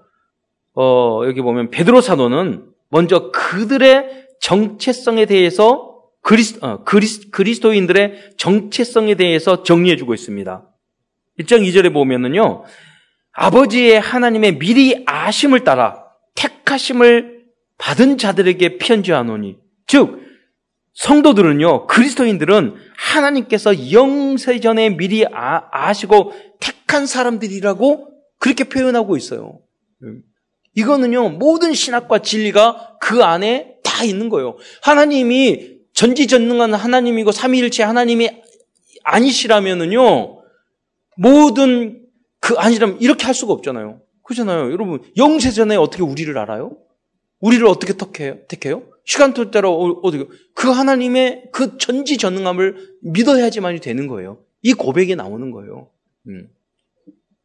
[0.75, 9.62] 어, 여기 보면 베드로 사도는 먼저 그들의 정체성에 대해서 그리스, 어, 그리스, 그리스도인들의 정체성에 대해서
[9.62, 10.68] 정리해주고 있습니다.
[11.38, 12.64] 1장 2절에 보면은요,
[13.33, 17.44] 아버지의 하나님의 미리 아심을 따라 택하심을
[17.79, 20.27] 받은 자들에게 편지하노니, 즉,
[20.94, 29.61] 성도들은요, 그리스도인들은 하나님께서 영세 전에 미리 아, 시고 택한 사람들이라고 그렇게 표현하고 있어요.
[30.75, 34.57] 이거는요, 모든 신학과 진리가 그 안에 다 있는 거예요.
[34.83, 38.31] 하나님이 전지전능한 하나님이고 삼위일체 하나님이
[39.05, 40.36] 아니시라면은요,
[41.16, 42.07] 모든
[42.40, 44.00] 그 아니라면 이렇게 할 수가 없잖아요.
[44.22, 44.72] 그렇잖아요.
[44.72, 46.76] 여러분, 영세 전에 어떻게 우리를 알아요?
[47.40, 48.38] 우리를 어떻게 택해요?
[48.48, 48.83] 택해요?
[49.05, 54.38] 시간도 따라 어, 어떻게 그 하나님의 그 전지전능함을 믿어야지만이 되는 거예요.
[54.62, 55.90] 이 고백이 나오는 거예요.
[56.29, 56.48] 음.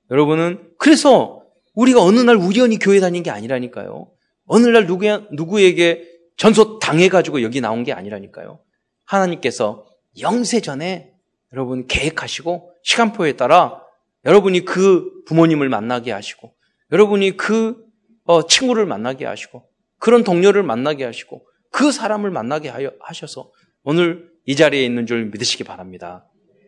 [0.10, 1.43] 여러분은 그래서
[1.75, 4.12] 우리가 어느 날 우연히 교회 다닌 게 아니라니까요.
[4.45, 8.60] 어느 날 누구, 누구에게 전소 당해가지고 여기 나온 게 아니라니까요.
[9.05, 9.86] 하나님께서
[10.19, 11.11] 영세 전에
[11.53, 13.81] 여러분 계획하시고 시간표에 따라
[14.25, 16.53] 여러분이 그 부모님을 만나게 하시고
[16.91, 17.83] 여러분이 그
[18.23, 23.51] 어, 친구를 만나게 하시고 그런 동료를 만나게 하시고 그 사람을 만나게 하셔서
[23.83, 26.27] 오늘 이 자리에 있는 줄 믿으시기 바랍니다.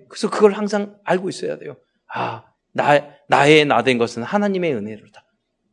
[0.09, 1.75] 그래서 그걸 항상 알고 있어야 돼요.
[2.07, 5.25] 아, 나, 나의 나 된 것은 하나님의 은혜로다.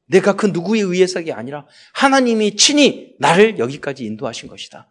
[0.06, 4.89] 내가 그 누구에 의해서가 아니라 하나님이 친히 나를 여기까지 인도하신 것이다.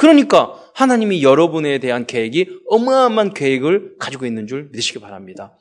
[0.00, 5.58] 그러니까 하나님이 여러분에 대한 계획이 어마어마한 계획을 가지고 있는 줄 믿으시기 바랍니다.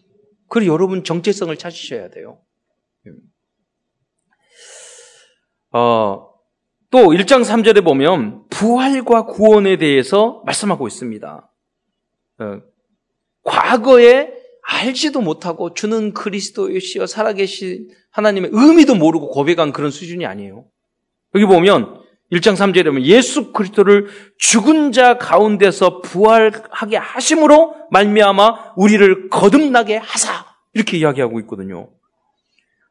[0.48, 2.40] 그리고 여러분 정체성을 찾으셔야 돼요.
[5.74, 6.30] 어,
[6.90, 11.52] 또 1장 3절에 보면 부활과 구원에 대해서 말씀하고 있습니다.
[12.40, 12.62] 어,
[13.44, 14.32] 과거에
[14.64, 20.66] 알지도 못하고 주는 그리스도이시여 살아계신 하나님의 의미도 모르고 고백한 그런 수준이 아니에요.
[21.36, 21.99] 여기 보면
[22.32, 30.98] 1장 3절에 보면 예수 그리스도를 죽은 자 가운데서 부활하게 하심으로 말미암아 우리를 거듭나게 하사 이렇게
[30.98, 31.90] 이야기하고 있거든요.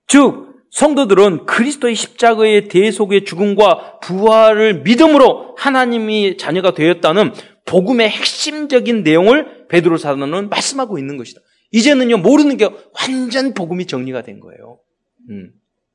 [0.09, 7.33] 즉 성도들은 그리스도의 십자가의 대속의 죽음과 부활을 믿음으로 하나님이 자녀가 되었다는
[7.65, 11.41] 복음의 핵심적인 내용을 베드로 사도는 말씀하고 있는 것이다.
[11.71, 14.81] 이제는요 모르는 게 완전 복음이 정리가 된 거예요.
[15.31, 15.51] 음.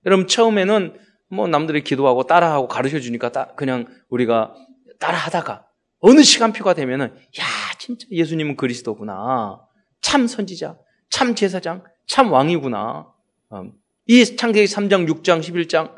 [0.06, 0.94] 여러분 처음에는
[1.34, 4.54] 뭐 남들이 기도하고 따라하고 가르쳐 주니까 그냥 우리가
[5.00, 5.66] 따라하다가
[6.00, 7.44] 어느 시간표가 되면은 야
[7.80, 9.62] 진짜 예수님은 그리스도구나
[10.02, 10.78] 참 선지자
[11.10, 13.08] 참 제사장 참 왕이구나
[13.54, 13.72] 음.
[14.08, 15.96] 이 창세기 3장 6장 11장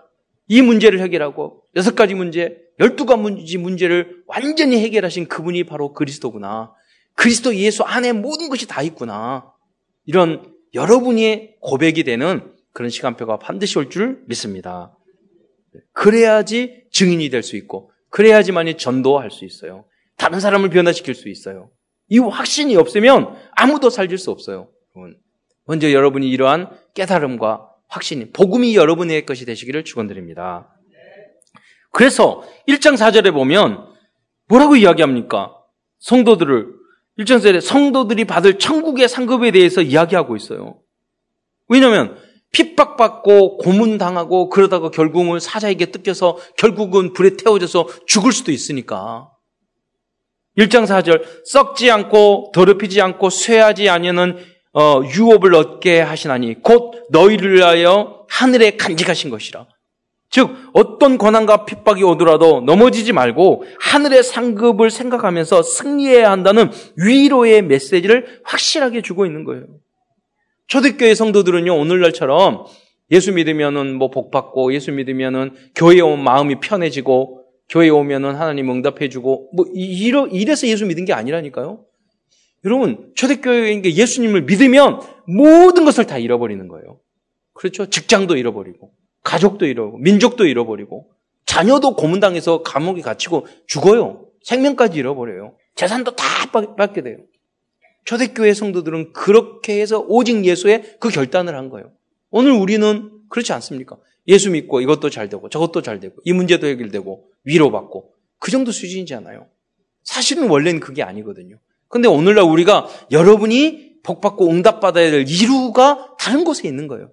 [0.47, 6.73] 이 문제를 해결하고 여섯 가지 문제 12가지 문제를 완전히 해결하신 그분이 바로 그리스도구나
[7.15, 9.51] 그리스도 예수 안에 모든 것이 다 있구나
[10.05, 14.95] 이런 여러분이 고백이 되는 그런 시간표가 반드시 올 줄 믿습니다.
[15.93, 19.85] 그래야지 증인이 될 수 있고, 그래야지만이 전도할 수 있어요.
[20.17, 21.69] 다른 사람을 변화시킬 수 있어요.
[22.07, 24.69] 이 확신이 없으면 아무도 살릴 수 없어요.
[25.65, 30.71] 먼저 여러분이 이러한 깨달음과 확신이, 복음이 여러분의 것이 되시기를 축원드립니다.
[31.91, 33.87] 그래서 1장 4절에 보면
[34.47, 35.55] 뭐라고 이야기합니까?
[35.99, 36.67] 성도들을
[37.19, 40.79] 1장 4절에 성도들이 받을 천국의 상급에 대해서 이야기하고 있어요.
[41.67, 42.17] 왜냐하면
[42.55, 49.29] 핍박받고 고문당하고 그러다가 결국은 사자에게 뜯겨서 결국은 불에 태워져서 죽을 수도 있으니까.
[50.57, 54.37] 1장 4절 썩지 않고 더럽히지 않고 쇠하지 아니하는
[54.73, 59.67] 어, 유업을 얻게 하시나니 곧 너희를 위하여 하늘에 간직하신 것이라.
[60.29, 69.01] 즉 어떤 고난과 핍박이 오더라도 넘어지지 말고 하늘의 상급을 생각하면서 승리해야 한다는 위로의 메시지를 확실하게
[69.01, 69.65] 주고 있는 거예요.
[70.67, 72.65] 초대교회 성도들은요, 오늘날처럼
[73.11, 79.65] 예수 믿으면은 뭐 복받고, 예수 믿으면은 교회에 오면 마음이 편해지고, 교회에 오면은 하나님 응답해주고, 뭐,
[79.73, 81.85] 이러, 이래서 예수 믿은 게 아니라니까요?
[82.63, 86.99] 여러분, 초대교회인 게 예수님을 믿으면 모든 것을 다 잃어버리는 거예요.
[87.53, 87.87] 그렇죠?
[87.87, 88.91] 직장도 잃어버리고,
[89.23, 91.11] 가족도 잃어버리고, 민족도 잃어버리고,
[91.45, 94.25] 자녀도 고문당해서 감옥에 갇히고 죽어요.
[94.43, 95.55] 생명까지 잃어버려요.
[95.75, 97.17] 재산도 다 받게 돼요.
[98.05, 101.91] 초대교회 성도들은 그렇게 해서 오직 예수의 그 결단을 한 거예요.
[102.29, 103.97] 오늘 우리는 그렇지 않습니까?
[104.27, 109.47] 예수 믿고 이것도 잘 되고 저것도 잘 되고 이 문제도 해결되고 위로받고 그 정도 수준이잖아요.
[110.03, 111.57] 사실은 원래는 그게 아니거든요.
[111.87, 117.09] 근데 오늘날 우리가 여러분이 복받고 응답받아야 될 이유가 다른 곳에 있는 거예요.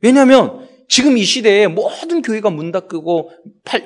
[0.00, 3.30] 왜냐하면 지금 이 시대에 모든 교회가 문 닫고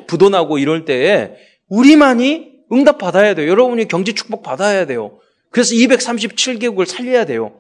[0.06, 1.34] 부도나고 이럴 때에
[1.68, 3.48] 우리만이 응답받아야 돼요.
[3.48, 5.18] 여러분이 경제 축복 받아야 돼요.
[5.54, 7.56] 그래서 237개국을 살려야 돼요.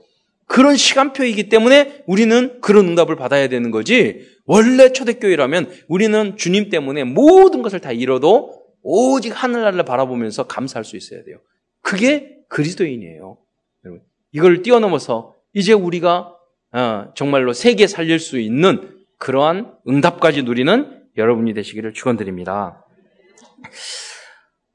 [0.46, 4.26] 그런 시간표이기 때문에 우리는 그런 응답을 받아야 되는 거지.
[4.46, 11.22] 원래 초대교회라면 우리는 주님 때문에 모든 것을 다 잃어도 오직 하늘나라를 바라보면서 감사할 수 있어야
[11.22, 11.38] 돼요.
[11.82, 13.38] 그게 그리스도인이에요.
[13.84, 14.02] 여러분,
[14.32, 16.34] 이걸 뛰어넘어서 이제 우리가
[16.72, 22.84] 어, 정말로 세계 살릴 수 있는 그러한 응답까지 누리는 여러분이 되시기를 축원드립니다.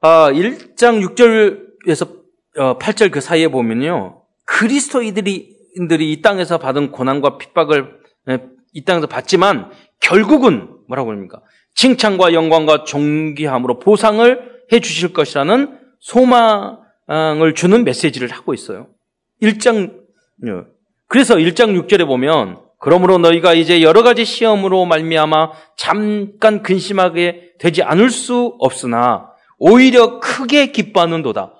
[0.00, 2.19] 아, 6절에서
[2.56, 4.22] 8절 어, 그 사이에 보면요.
[4.44, 8.00] 그리스도인들이 이 땅에서 받은 고난과 핍박을
[8.72, 11.40] 이 땅에서 받지만 결국은 뭐라고 합니까?
[11.74, 18.88] 칭찬과 영광과 존귀함으로 보상을 해 주실 것이라는 소망을 주는 메시지를 하고 있어요.
[19.42, 20.00] 1장
[21.06, 28.10] 그래서 1장 6절에 보면 그러므로 너희가 이제 여러 가지 시험으로 말미암아 잠깐 근심하게 되지 않을
[28.10, 31.52] 수 없으나 오히려 크게 기뻐하는도다.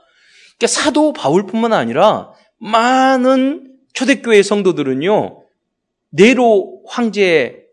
[0.60, 5.42] 그러니까 사도 바울뿐만 아니라 많은 초대교회 성도들은요,
[6.10, 7.64] 네로 황제의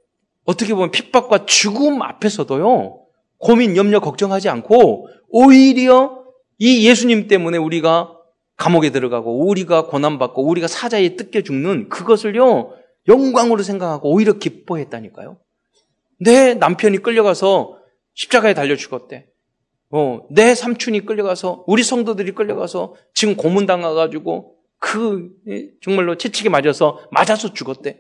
[0.46, 3.02] 어떻게 보면 핍박과 죽음 앞에서도요,
[3.40, 6.24] 고민, 염려, 걱정하지 않고 오히려
[6.58, 8.14] 이 예수님 때문에 우리가
[8.56, 12.72] 감옥에 들어가고 우리가 고난받고 우리가 사자에 뜯겨 죽는 그것을요,
[13.10, 15.38] 영광으로 생각하고 오히려 기뻐했다니까요.
[16.20, 17.78] 내 남편이 끌려가서
[18.14, 19.28] 십자가에 달려 죽었대.
[19.90, 27.54] 어, 내 삼촌이 끌려가서 우리 성도들이 끌려가서 지금 고문당해가지고 그 예, 정말로 채찍에 맞아서 맞아서
[27.54, 28.00] 죽었대.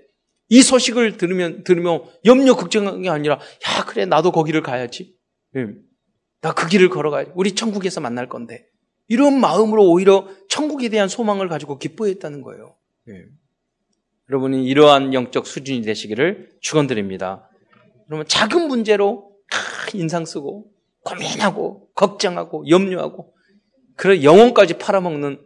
[0.50, 5.15] 이 소식을 들으면 들으면 염려 걱정이 아니라 야 그래 나도 거기를 가야지.
[5.56, 5.67] 예.
[6.41, 7.32] 나그 길을 걸어가야지.
[7.36, 8.67] 우리 천국에서 만날 건데.
[9.10, 12.76] 이런 마음으로 오히려 천국에 대한 소망을 가지고 기뻐했다는 거예요.
[13.10, 13.26] 예.
[14.30, 17.50] 여러분이 이러한 영적 수준이 되시기를 축원드립니다.
[18.06, 19.58] 그러면 작은 문제로 다
[19.93, 20.69] 인상 쓰고
[21.07, 23.33] 고민하고 걱정하고 염려하고
[23.95, 25.39] 그런 영혼까지 팔아먹는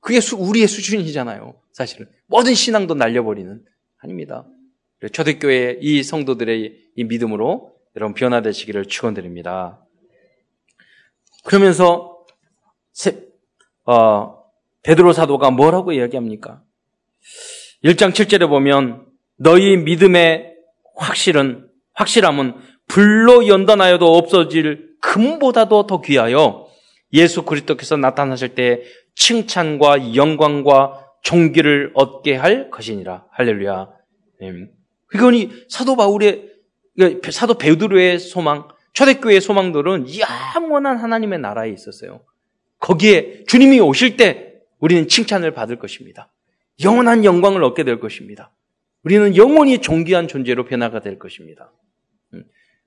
[0.00, 1.54] 그게 우리의 수준이잖아요.
[1.72, 3.64] 사실은 모든 신앙도 날려버리는
[3.98, 4.46] 아닙니다.
[5.12, 9.84] 초대교회 이 성도들의 이 믿음으로 여러분 변화되시기를 축원드립니다.
[11.44, 12.24] 그러면서
[13.84, 14.44] 어,
[14.82, 16.62] 베드로 사도가 뭐라고 이야기합니까?
[17.84, 20.54] 1장 7절에 보면 너희 믿음의
[20.96, 22.54] 확실은 확실함은
[22.92, 26.68] 불로 연단하여도 없어질 금보다도 더 귀하여
[27.14, 28.82] 예수 그리스도께서 나타나실 때
[29.14, 33.24] 칭찬과 영광과 종기를 얻게 할 것이니라.
[33.30, 33.88] 할렐루야.
[35.06, 36.50] 그러니 사도 바울의
[36.94, 40.08] 그러니까 사도 베드로의 소망, 초대교회의 소망들은
[40.54, 42.20] 영원한 하나님의 나라에 있었어요.
[42.78, 46.30] 거기에 주님이 오실 때 우리는 칭찬을 받을 것입니다.
[46.84, 48.50] 영원한 영광을 얻게 될 것입니다.
[49.02, 51.72] 우리는 영원히 존귀한 존재로 변화가 될 것입니다.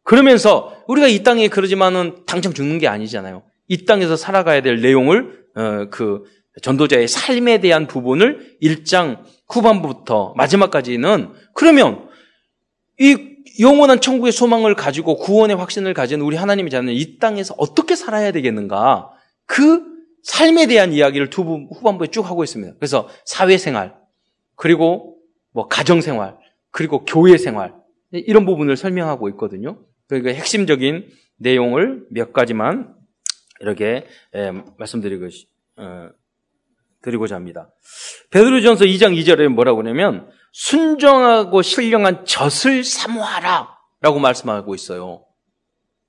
[0.06, 0.10] 음.
[0.10, 3.44] 그러면서 우리가 이 땅에 그러지만은 당장 죽는 게 아니잖아요.
[3.68, 6.24] 이 땅에서 살아가야 될 내용을 어, 그
[6.62, 12.08] 전도자의 삶에 대한 부분을 1장 후반부터 마지막까지는 그러면
[13.00, 18.32] 이 영원한 천국의 소망을 가지고 구원의 확신을 가진 우리 하나님이 자는 이 땅에서 어떻게 살아야
[18.32, 19.12] 되겠는가?
[19.46, 19.84] 그
[20.24, 22.74] 삶에 대한 이야기를 두 후반부에 쭉 하고 있습니다.
[22.78, 23.96] 그래서 사회생활,
[24.56, 25.18] 그리고
[25.52, 26.38] 뭐 가정생활,
[26.72, 27.74] 그리고 교회생활,
[28.12, 29.78] 이런 부분을 설명하고 있거든요.
[30.08, 32.96] 그러니까 핵심적인 내용을 몇 가지만
[33.60, 35.28] 이렇게 예, 말씀드리고
[35.78, 36.10] 어,
[37.02, 37.72] 드리고자 합니다.
[38.32, 43.70] 베드로전서 2장 2절에 뭐라고 하냐면 순정하고 신령한 젖을 사모하라
[44.02, 45.26] 라고 말씀하고 있어요.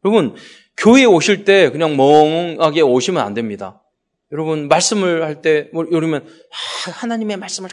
[0.05, 0.37] 여러분
[0.77, 3.83] 교회에 오실 때 그냥 멍하게 오시면 안 됩니다.
[4.33, 7.71] 여러분 말씀을 할때 뭐, 이러면 아, 하나님의 말씀을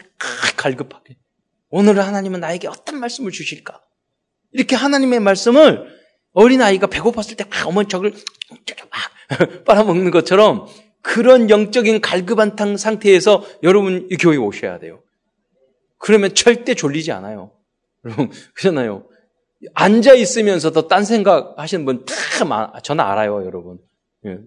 [0.56, 1.16] 갈급하게
[1.70, 3.80] 오늘 하나님은 나에게 어떤 말씀을 주실까?
[4.52, 6.03] 이렇게 하나님의 말씀을
[6.34, 10.66] 어린아이가 배고팠을 때 막 어머니 저걸 막 빨아먹는 것처럼
[11.00, 15.02] 그런 영적인 갈급한탕 상태에서 여러분 이 교회에 오셔야 돼요.
[15.98, 17.52] 그러면 절대 졸리지 않아요.
[18.04, 19.06] 여러분, 그렇잖아요.
[19.74, 22.14] 앉아 있으면서도 딴 생각 하시는 분 다.
[22.82, 23.78] 저는 알아요, 여러분.
[24.26, 24.38] 예.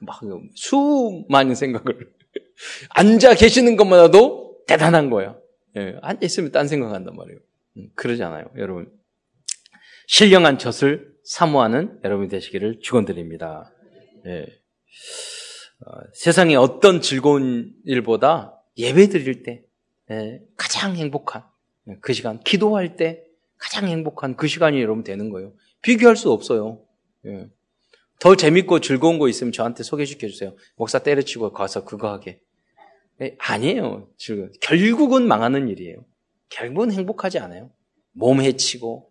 [0.00, 0.20] 막
[0.54, 2.10] 수많은 생각을.
[2.90, 5.36] 앉아 계시는 것만으로도 대단한 거야.
[5.76, 5.96] 예.
[6.02, 7.38] 앉아 있으면 딴 생각한단 말이에요.
[7.78, 8.92] 음, 그러지 않아요, 여러분.
[10.06, 13.72] 신령한 젖을 사모하는 여러분이 되시기를 축원드립니다.
[14.26, 14.42] 예.
[15.86, 19.62] 어, 세상에 어떤 즐거운 일보다 예배 드릴 때
[20.10, 21.44] 예, 가장 행복한
[21.88, 23.22] 예, 그 시간, 기도할 때
[23.58, 25.52] 가장 행복한 그 시간이 여러분 되는 거예요.
[25.82, 26.82] 비교할 수 없어요.
[27.26, 27.48] 예.
[28.18, 30.56] 더 재밌고 즐거운 거 있으면 저한테 소개시켜 주세요.
[30.74, 32.40] 목사 때려치고 가서 그거 하게.
[33.20, 34.08] 예, 아니에요.
[34.18, 36.04] 즐거 결국은 망하는 일이에요.
[36.48, 37.70] 결국은 행복하지 않아요.
[38.10, 39.09] 몸 해치고,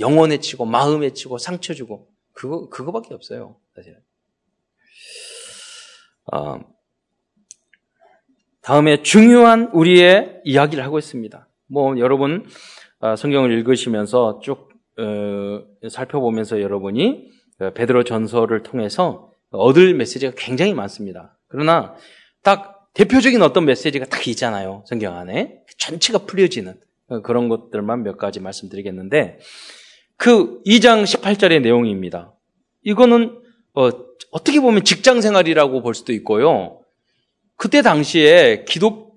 [0.00, 2.08] 영혼 해치고, 마음 해치고, 상처 주고.
[2.32, 3.56] 그거, 그거밖에 없어요.
[3.74, 3.98] 사실은.
[6.32, 6.60] 어,
[8.60, 11.48] 다음에 중요한 우리의 이야기를 하고 있습니다.
[11.68, 12.46] 뭐 여러분
[13.00, 17.30] 어, 성경을 읽으시면서 쭉 어, 살펴보면서 여러분이
[17.60, 21.38] 어, 베드로 전서를 통해서 얻을 메시지가 굉장히 많습니다.
[21.48, 21.94] 그러나
[22.42, 24.84] 딱 대표적인 어떤 메시지가 딱 있잖아요.
[24.86, 26.78] 성경 안에 전체가 풀려지는
[27.22, 29.38] 그런 것들만 몇 가지 말씀드리겠는데
[30.18, 32.34] 그 2장 18절의 내용입니다.
[32.82, 33.40] 이거는
[33.74, 33.88] 어,
[34.32, 36.80] 어떻게 보면 직장 생활이라고 볼 수도 있고요.
[37.56, 39.16] 그때 당시에 기독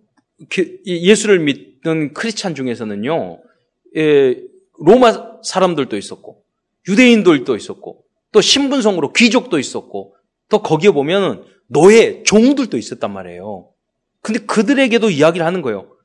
[0.86, 3.42] 예수를 믿는 크리스찬 중에서는요,
[3.98, 4.38] 예,
[4.80, 6.44] 로마 사람들도 있었고,
[6.88, 10.16] 유대인들도 있었고, 또 신분성으로 귀족도 있었고,
[10.50, 13.70] 또 거기에 보면 노예, 종들도 있었단 말이에요.
[14.22, 15.96] 근데 그들에게도 이야기를 하는 거예요.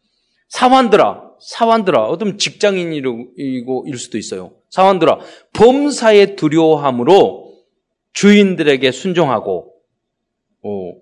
[0.48, 4.52] 사환들아, 사환들아, 어떤 직장인이고 일 수도 있어요.
[4.70, 5.18] 사환들아,
[5.52, 7.54] 범사에 두려워함으로
[8.12, 9.72] 주인들에게 순종하고,
[10.62, 10.92] 어,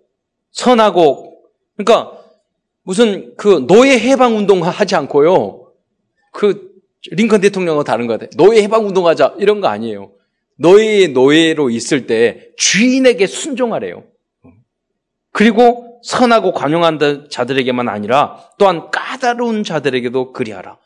[0.50, 1.42] 선하고,
[1.76, 2.24] 그러니까
[2.82, 5.72] 무슨 그 노예 해방 운동 하지 않고요.
[6.32, 6.74] 그
[7.10, 8.30] 링컨 대통령과 다른 것 같아요.
[8.36, 10.12] 노예 해방 운동하자 이런 거 아니에요.
[10.56, 14.04] 노예 노예로 있을 때 주인에게 순종하래요.
[15.32, 16.98] 그리고 선하고 관용한
[17.30, 20.78] 자들에게만 아니라 또한 까다로운 자들에게도 그리하라.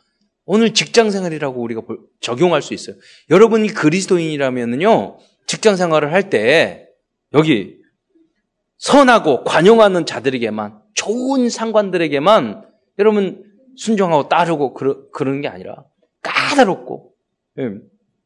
[0.44, 1.82] 오늘 직장 생활이라고 우리가
[2.20, 2.96] 적용할 수 있어요.
[3.28, 6.88] 여러분이 그리스도인이라면요, 직장 생활을 할 때
[7.34, 7.76] 여기
[8.78, 12.64] 선하고 관용하는 자들에게만 좋은 상관들에게만
[13.00, 13.44] 여러분
[13.76, 15.84] 순종하고 따르고 그러, 그러는 게 아니라
[16.22, 17.12] 까다롭고
[17.58, 17.70] 예,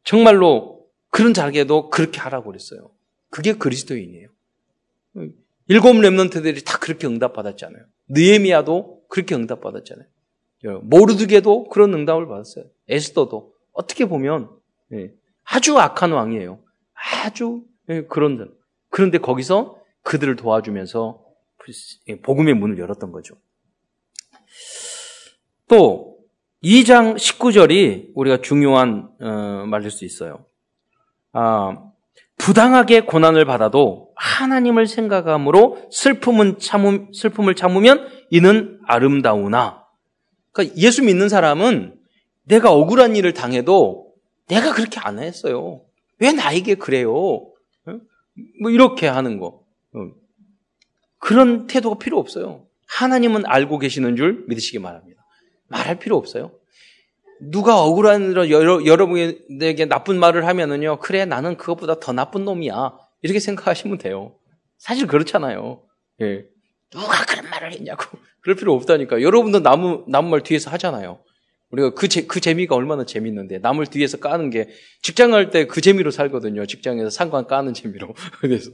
[0.04, 2.90] 정말로 그런 자에게도 그렇게 하라고 그랬어요.
[3.30, 4.28] 그게 그리스도인이에요.
[5.72, 7.82] 일곱 렘넌트들이 다 그렇게 응답받았잖아요.
[8.08, 10.06] 느에미아도 그렇게 응답받았잖아요.
[10.82, 12.66] 모르드게도 그런 응답을 받았어요.
[12.90, 14.50] 에스더도 어떻게 보면
[14.92, 15.14] 예,
[15.44, 16.58] 아주 악한 왕이에요.
[16.92, 18.54] 아주 예, 그런
[18.90, 21.24] 그런데 거기서 그들을 도와주면서
[22.22, 23.36] 복음의 문을 열었던 거죠.
[25.68, 26.18] 또
[26.62, 30.44] 2장 19절이 우리가 중요한 어, 말일 수 있어요.
[31.32, 31.91] 아,
[32.42, 39.84] 부당하게 고난을 받아도 하나님을 생각함으로 슬픔은 참음, 슬픔을 참으면 이는 아름다우나.
[40.50, 41.94] 그러니까 예수 믿는 사람은
[42.42, 44.12] 내가 억울한 일을 당해도
[44.48, 45.82] 내가 그렇게 안 했어요.
[46.18, 47.12] 왜 나에게 그래요?
[48.60, 49.62] 뭐 이렇게 하는 거.
[51.18, 52.66] 그런 태도가 필요 없어요.
[52.88, 55.24] 하나님은 알고 계시는 줄 믿으시기 바랍니다.
[55.68, 56.50] 말할 필요 없어요.
[57.50, 62.96] 누가 억울한 여러, 여러분에게 나쁜 말을 하면은요, 그래, 나는 그것보다 더 나쁜 놈이야.
[63.22, 64.36] 이렇게 생각하시면 돼요.
[64.78, 65.82] 사실 그렇잖아요.
[66.20, 66.44] 예.
[66.90, 68.04] 누가 그런 말을 했냐고.
[68.42, 69.22] 그럴 필요 없다니까.
[69.22, 71.20] 여러분도 나무, 나무 말 뒤에서 하잖아요.
[71.70, 73.58] 우리가 그, 재, 그 재미가 얼마나 재밌는데.
[73.58, 74.68] 남을 뒤에서 까는 게,
[75.00, 76.66] 직장 갈때그 재미로 살거든요.
[76.66, 78.14] 직장에서 상관 까는 재미로.
[78.40, 78.70] 그래서.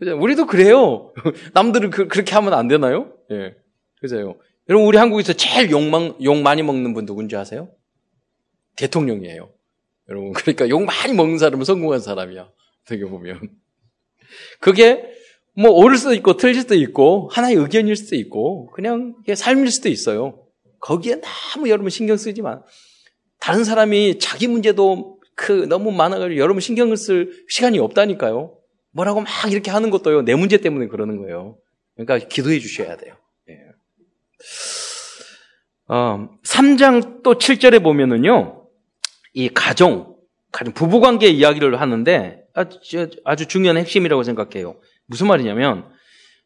[0.00, 1.12] 우리도 그래요.
[1.54, 3.12] 남들은 그, 렇게 하면 안 되나요?
[3.30, 3.54] 예.
[3.98, 4.36] 그래서요.
[4.72, 5.82] 여러분, 우리 한국에서 제일 욕,
[6.22, 7.68] 욕 많이 먹는 분 누군지 아세요?
[8.76, 9.52] 대통령이에요.
[10.08, 12.50] 여러분, 그러니까 욕 많이 먹는 사람은 성공한 사람이야.
[12.82, 13.50] 어떻게 보면.
[14.60, 15.04] 그게
[15.54, 20.42] 뭐 옳을 수도 있고 틀릴 수도 있고 하나의 의견일 수도 있고 그냥 삶일 수도 있어요.
[20.80, 22.62] 거기에 너무 여러분 신경 쓰지만
[23.40, 28.56] 다른 사람이 자기 문제도 그 너무 많아가지고 여러분 신경을 쓸 시간이 없다니까요.
[28.92, 31.58] 뭐라고 막 이렇게 하는 것도요 내 문제 때문에 그러는 거예요.
[31.94, 33.16] 그러니까 기도해 주셔야 돼요.
[35.90, 35.94] 예.
[35.94, 38.66] 어, 3장 또 7절에 보면은요
[39.34, 40.16] 이 가정,
[40.50, 44.76] 가정 부부관계 이야기를 하는데 아주, 아주 중요한 핵심이라고 생각해요.
[45.06, 45.84] 무슨 말이냐면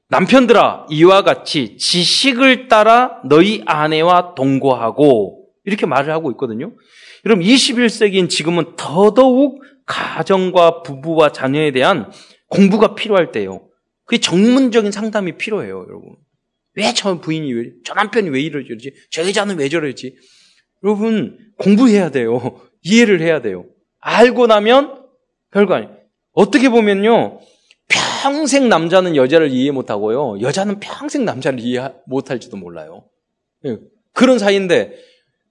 [0.09, 6.73] 남편들아 이와 같이 지식을 따라 너희 아내와 동거하고 이렇게 말을 하고 있거든요.
[7.25, 12.11] 여러분 21세기인 지금은 더더욱 가정과 부부와 자녀에 대한
[12.49, 13.69] 공부가 필요할 때요.
[14.05, 16.17] 그게 전문적인 상담이 필요해요, 여러분.
[16.77, 18.93] 왜 저 부인이 왜, 저 남편이 왜 이러지?
[19.11, 20.17] 저 여자는 왜 저러지?
[20.85, 22.61] 여러분, 공부해야 돼요.
[22.83, 23.65] 이해를 해야 돼요.
[24.01, 25.03] 알고 나면
[25.51, 25.97] 별거 아니에요.
[26.33, 27.41] 어떻게 보면요.
[28.23, 30.41] 평생 남자는 여자를 이해 못하고요.
[30.41, 33.05] 여자는 평생 남자를 이해 못할지도 몰라요.
[33.65, 33.79] 예,
[34.13, 34.93] 그런 사이인데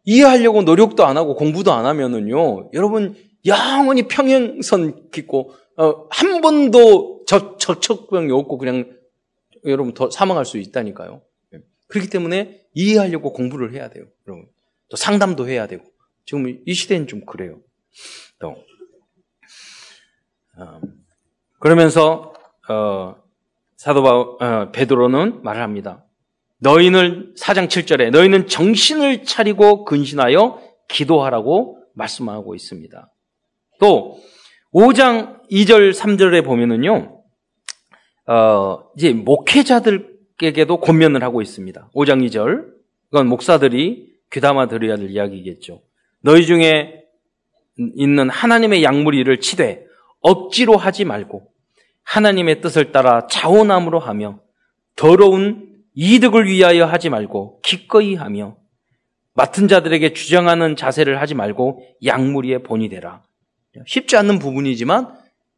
[0.04, 2.72] 이해하려고 노력도 안 하고 공부도 안 하면은요.
[2.74, 3.16] 여러분
[3.46, 8.92] 영원히 평행선 긋고 어, 한 번도 저, 저척병이 없고 그냥
[9.66, 11.22] 여러분 더 사망할 수 있다니까요.
[11.54, 14.06] 예, 그렇기 때문에 이해하려고 공부를 해야 돼요.
[14.28, 14.48] 여러분
[14.90, 15.84] 또 상담도 해야 되고
[16.26, 17.60] 지금 이 시대는 좀 그래요.
[18.40, 18.56] 또
[20.58, 20.82] 어,
[21.60, 22.34] 그러면서
[22.70, 23.16] 어,
[23.78, 26.06] 사도 바, 어, 베드로는 말을 합니다.
[26.60, 33.12] 너희는 사장 7절에 너희는 정신을 차리고 근신하여 기도하라고 말씀하고 있습니다.
[33.80, 34.20] 또
[34.74, 37.15] 5장 2절 3절에 보면은요.
[38.28, 41.90] 어, 이제 목회자들에게도 권면을 하고 있습니다.
[41.94, 42.74] 5장 2절.
[43.12, 45.82] 이건 목사들이 귀담아 들어야 될 이야기겠죠.
[46.22, 47.04] 너희 중에
[47.78, 49.86] 있는 하나님의 약물이를 치되
[50.22, 51.48] 억지로 하지 말고
[52.04, 54.40] 하나님의 뜻을 따라 자원함으로 하며
[54.96, 58.58] 더러운 이득을 위하여 하지 말고 기꺼이 하며
[59.34, 63.22] 맡은 자들에게 주장하는 자세를 하지 말고 약물이의 본이 되라.
[63.86, 65.14] 쉽지 않는 부분이지만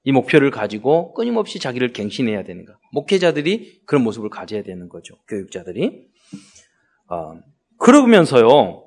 [0.07, 2.79] 이 목표를 가지고 끊임없이 자기를 갱신해야 되는가.
[2.93, 5.15] 목회자들이 그런 모습을 가져야 되는 거죠.
[5.27, 6.05] 교육자들이.
[7.09, 7.33] 어,
[7.77, 8.85] 그러면서요.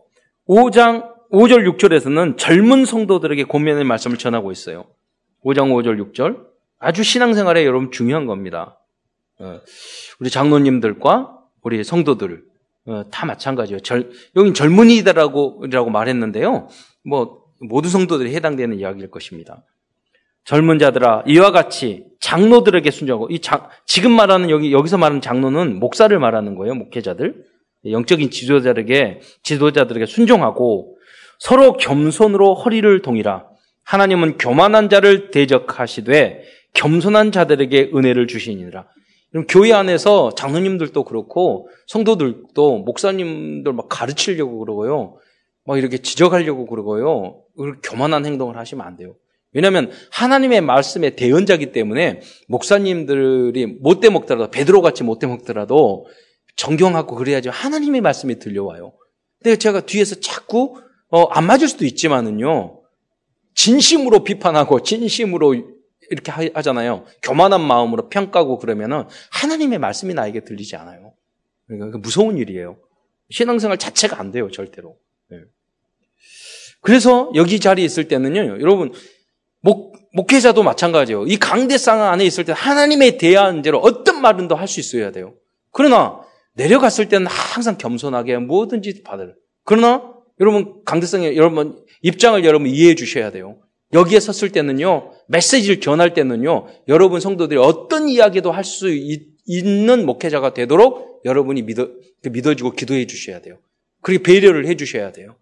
[0.49, 4.87] 5장 5절 6절에서는 젊은 성도들에게 고면의 말씀을 전하고 있어요.
[5.45, 6.39] 5장 5절 6절.
[6.79, 8.81] 아주 신앙생활에 여러분 중요한 겁니다.
[9.41, 9.61] 어,
[10.21, 12.45] 우리 장로님들과 우리 성도들
[12.87, 13.81] 어, 다 마찬가지예요.
[13.81, 16.68] 절, 여긴 젊은이다라고 말했는데요.
[17.05, 19.66] 뭐 모두 성도들이 해당되는 이야기일 것입니다.
[20.45, 26.16] 젊은 자들아 이와 같이 장로들에게 순종하고 이 장, 지금 말하는 여기 여기서 말하는 장로는 목사를
[26.18, 26.74] 말하는 거예요.
[26.74, 27.45] 목회자들
[27.91, 30.97] 영적인 지도자들에게 지도자들에게 순종하고
[31.38, 33.47] 서로 겸손으로 허리를 동이라
[33.84, 36.43] 하나님은 교만한 자를 대적하시되
[36.74, 38.86] 겸손한 자들에게 은혜를 주시니라.
[39.30, 45.16] 그럼 교회 안에서 장로님들도 그렇고 성도들도 목사님들 막 가르치려고 그러고요.
[45.64, 47.43] 막 이렇게 지적하려고 그러고요.
[47.82, 49.14] 교만한 행동을 하시면 안 돼요.
[49.53, 56.07] 왜냐하면 하나님의 말씀의 대언자기 때문에 목사님들이 못돼 먹더라도 베드로 같이 못돼 먹더라도
[56.57, 58.93] 정경하고 그래야지 하나님의 말씀이 들려와요.
[59.43, 60.77] 근데 제가 뒤에서 자꾸
[61.09, 62.81] 어, 안 맞을 수도 있지만은요.
[63.55, 65.55] 진심으로 비판하고 진심으로
[66.11, 67.05] 이렇게 하잖아요.
[67.23, 71.15] 교만한 마음으로 평가하고 그러면은 하나님의 말씀이 나에게 들리지 않아요.
[71.67, 72.79] 그러니까 무서운 일이에요.
[73.31, 74.97] 신앙생활 자체가 안 돼요, 절대로.
[75.31, 75.39] 네.
[76.81, 78.93] 그래서 여기 자리에 있을 때는요, 여러분,
[79.61, 81.27] 목, 목회자도 마찬가지예요.
[81.27, 85.35] 이 강대상 안에 있을 때 하나님에 대한 대로 어떤 말은도 할수 있어야 돼요.
[85.73, 86.21] 그러나
[86.55, 89.35] 내려갔을 때는 항상 겸손하게 뭐든지 받을.
[89.65, 93.59] 그러나 여러분 강대상에 여러분 입장을 여러분 이해해 주셔야 돼요.
[93.93, 98.89] 여기에 섰을 때는요, 메시지를 전할 때는요, 여러분 성도들이 어떤 이야기도 할 수
[99.47, 101.89] 있는 목회자가 되도록 여러분이 믿어,
[102.23, 103.59] 믿어지고 기도해 주셔야 돼요.
[104.01, 105.35] 그리고 배려를 해 주셔야 돼요.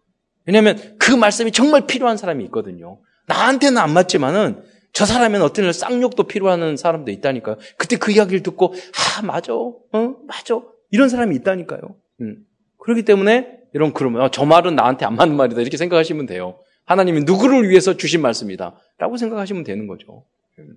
[0.46, 2.98] 왜냐하면 그 말씀이 정말 필요한 사람이 있거든요.
[3.28, 4.62] 나한테는 안 맞지만은
[4.92, 7.56] 저 사람은 어떤 일 쌍욕도 필요한 사람도 있다니까요.
[7.76, 9.76] 그때 그 이야기를 듣고 아 맞아, 어
[10.26, 10.60] 맞아
[10.90, 11.80] 이런 사람이 있다니까요.
[12.22, 12.44] 음.
[12.78, 16.58] 그렇기 때문에 이런 그러면 어, 저 말은 나한테 안 맞는 말이다 이렇게 생각하시면 돼요.
[16.84, 20.24] 하나님이 누구를 위해서 주신 말씀이다 라고 생각하시면 되는 거죠.
[20.58, 20.76] 음.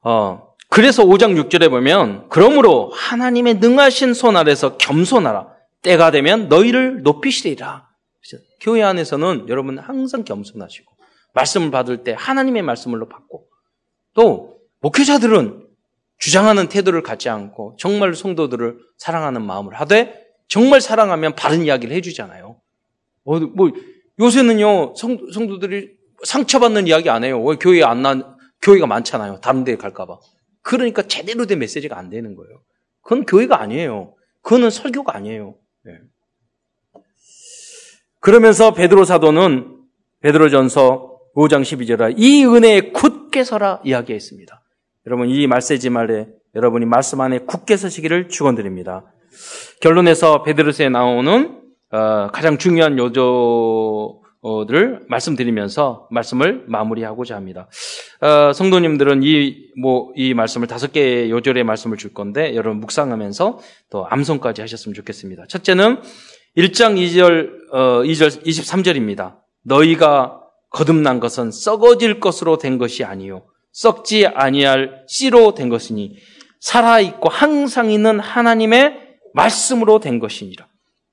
[0.00, 5.54] 어, 그래서 5장 6절에 보면 그러므로 하나님의 능하신 손 아래서 겸손하라.
[5.82, 7.86] 때가 되면 너희를 높이시리라.
[8.64, 10.90] 교회 안에서는 여러분 항상 겸손하시고
[11.34, 13.46] 말씀을 받을 때 하나님의 말씀을로 받고
[14.14, 15.68] 또 목회자들은
[16.16, 22.58] 주장하는 태도를 갖지 않고 정말 성도들을 사랑하는 마음을 하되 정말 사랑하면 바른 이야기를 해주잖아요.
[23.24, 23.70] 뭐, 뭐
[24.18, 25.90] 요새는요 성, 성도들이
[26.24, 27.42] 상처받는 이야기 안 해요.
[27.44, 29.40] 왜 교회 안 나, 교회가 많잖아요.
[29.40, 30.18] 다른 데 갈까봐.
[30.62, 32.62] 그러니까 제대로 된 메시지가 안 되는 거예요.
[33.02, 34.14] 그건 교회가 아니에요.
[34.40, 35.54] 그거는 설교가 아니에요.
[35.82, 35.98] 네.
[38.24, 39.66] 그러면서 베드로 사도는
[40.22, 44.62] 베드로전서 5장 12절에 이 은혜에 굳게 서라 이야기했습니다.
[45.06, 49.04] 여러분 이 말세지 말에 여러분이 말씀 안에 굳게 서시기를 축원드립니다.
[49.82, 51.60] 결론에서 베드로서에 나오는
[51.90, 57.68] 어, 가장 중요한 요조를 말씀드리면서 말씀을 마무리하고자 합니다.
[58.22, 63.58] 어, 성도님들은 이 뭐 이 말씀을 다섯 개의 요절의 말씀을 줄 건데 여러분 묵상하면서
[63.90, 65.44] 또 암송까지 하셨으면 좋겠습니다.
[65.48, 65.98] 첫째는
[66.56, 69.38] 1장 2절 어, 2절 23절입니다.
[69.64, 70.40] 너희가
[70.70, 76.16] 거듭난 것은 썩어질 것으로 된 것이 아니요 썩지 아니할 씨로 된 것이니
[76.60, 78.94] 살아 있고 항상 있는 하나님의
[79.34, 80.66] 말씀으로 된 것이니라.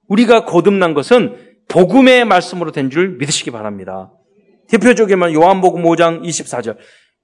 [0.08, 1.38] 우리가 거듭난 것은
[1.68, 4.12] 복음의 말씀으로 된 줄 믿으시기 바랍니다.
[4.70, 6.78] 대표적이면 요한복음 5장 24절.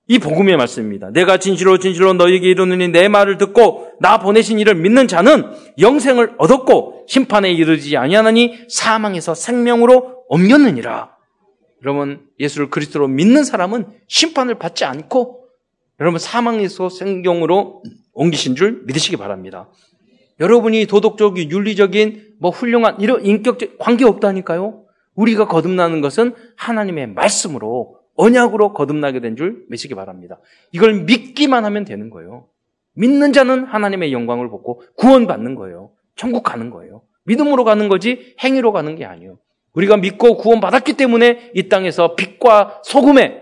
[0.10, 1.12] 이 복음의 말씀입니다.
[1.12, 7.06] 내가 진실로 진실로 너에게 이르느니 내 말을 듣고 나 보내신 이를 믿는 자는 영생을 얻었고
[7.08, 11.18] 심판에 이르지 아니하나니 사망에서 생명으로 옮겼느니라.
[11.84, 15.46] 여러분 예수를 그리스도로 믿는 사람은 심판을 받지 않고
[16.00, 17.84] 여러분 사망에서 생경으로
[18.14, 19.70] 옮기신 줄 믿으시기 바랍니다.
[20.40, 24.84] 여러분이 도덕적인 윤리적인 뭐 훌륭한 이런 인격적 관계 없다니까요.
[25.16, 30.40] 우리가 거듭나는 것은 하나님의 말씀으로 언약으로 거듭나게 된 줄 믿으시기 바랍니다.
[30.72, 32.48] 이걸 믿기만 하면 되는 거예요.
[32.94, 35.92] 믿는 자는 하나님의 영광을 보고 구원받는 거예요.
[36.16, 37.04] 천국 가는 거예요.
[37.26, 39.38] 믿음으로 가는 거지 행위로 가는 게 아니에요.
[39.74, 43.42] 우리가 믿고 구원받았기 때문에 이 땅에서 빛과 소금에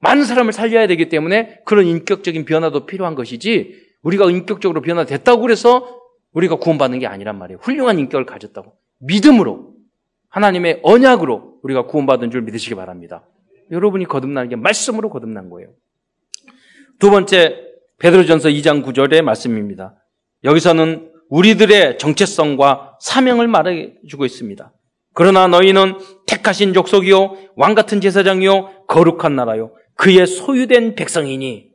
[0.00, 6.00] 많은 사람을 살려야 되기 때문에 그런 인격적인 변화도 필요한 것이지 우리가 인격적으로 변화됐다고 그래서
[6.32, 7.58] 우리가 구원받는 게 아니란 말이에요.
[7.62, 8.72] 훌륭한 인격을 가졌다고.
[8.98, 9.74] 믿음으로
[10.28, 13.24] 하나님의 언약으로 우리가 구원받은 줄 믿으시기 바랍니다.
[13.70, 15.70] 여러분이 거듭나는 게 말씀으로 거듭난 거예요.
[16.98, 17.62] 두 번째
[17.98, 19.94] 베드로전서 2장 9절의 말씀입니다.
[20.44, 24.72] 여기서는 우리들의 정체성과 사명을 말해 주고 있습니다.
[25.12, 25.94] 그러나 너희는
[26.26, 31.70] 택하신 족속이요 왕 같은 제사장이요 거룩한 나라요 그의 소유된 백성이니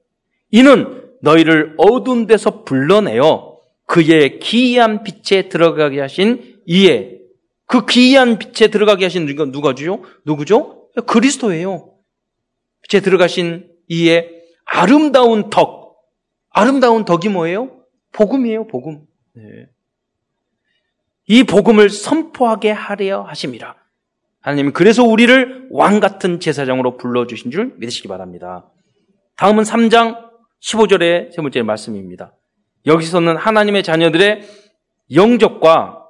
[0.52, 7.18] 이는 너희를 어두운 데서 불러내어 그의 기이한 빛에 들어가게 하신 이에
[7.66, 10.04] 그 기이한 빛에 들어가게 하신 누가 누가죠?
[10.24, 10.81] 누구죠?
[11.06, 11.94] 그리스도예요.
[12.84, 14.30] 빛에 들어가신 이에
[14.66, 16.02] 아름다운 덕.
[16.50, 17.82] 아름다운 덕이 뭐예요?
[18.12, 19.06] 복음이에요, 복음.
[19.34, 19.44] 네.
[21.28, 23.76] 이 복음을 선포하게 하려 하심이라.
[24.42, 28.70] 하나님은 그래서 우리를 왕 같은 제사장으로 불러 주신 줄 믿으시기 바랍니다.
[29.38, 30.30] 다음은 3장
[30.62, 32.34] 15절의 세 번째 말씀입니다.
[32.86, 34.42] 여기서는 하나님의 자녀들의
[35.14, 36.06] 영적과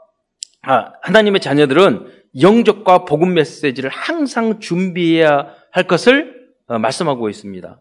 [0.64, 7.80] 아, 하나님의 자녀들은 영적과 복음 메시지를 항상 준비해야 할 것을 어, 말씀하고 있습니다.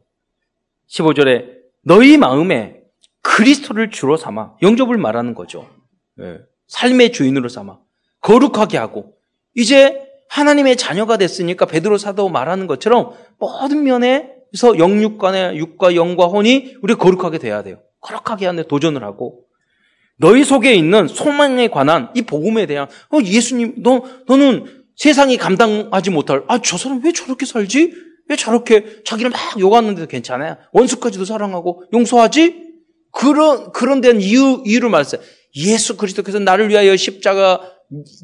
[0.89, 2.81] 15절에 너희 마음에
[3.23, 5.69] 그리스도를 주로 삼아 영접을 말하는 거죠.
[6.17, 6.39] 네.
[6.67, 7.79] 삶의 주인으로 삼아
[8.21, 9.15] 거룩하게 하고
[9.55, 16.95] 이제 하나님의 자녀가 됐으니까 베드로 사도 말하는 것처럼 모든 면에서 영육간의 육과 영과 혼이 우리
[16.95, 17.81] 거룩하게 돼야 돼요.
[18.01, 19.45] 거룩하게 하는 도전을 하고
[20.21, 24.67] 너희 속에 있는 소망에 관한 이 복음에 대한 어, 예수님 너 너는
[24.97, 27.95] 세상이 감당하지 못할 아 저 사람 왜 저렇게 살지?
[28.29, 30.57] 왜 저렇게 자기를 막 욕하는데도 괜찮아요?
[30.73, 32.69] 원수까지도 사랑하고 용서하지?
[33.13, 35.21] 그런 그런 데는 이유 이유를 말했어요.
[35.57, 37.61] 예수 그리스도께서 나를 위하여 십자가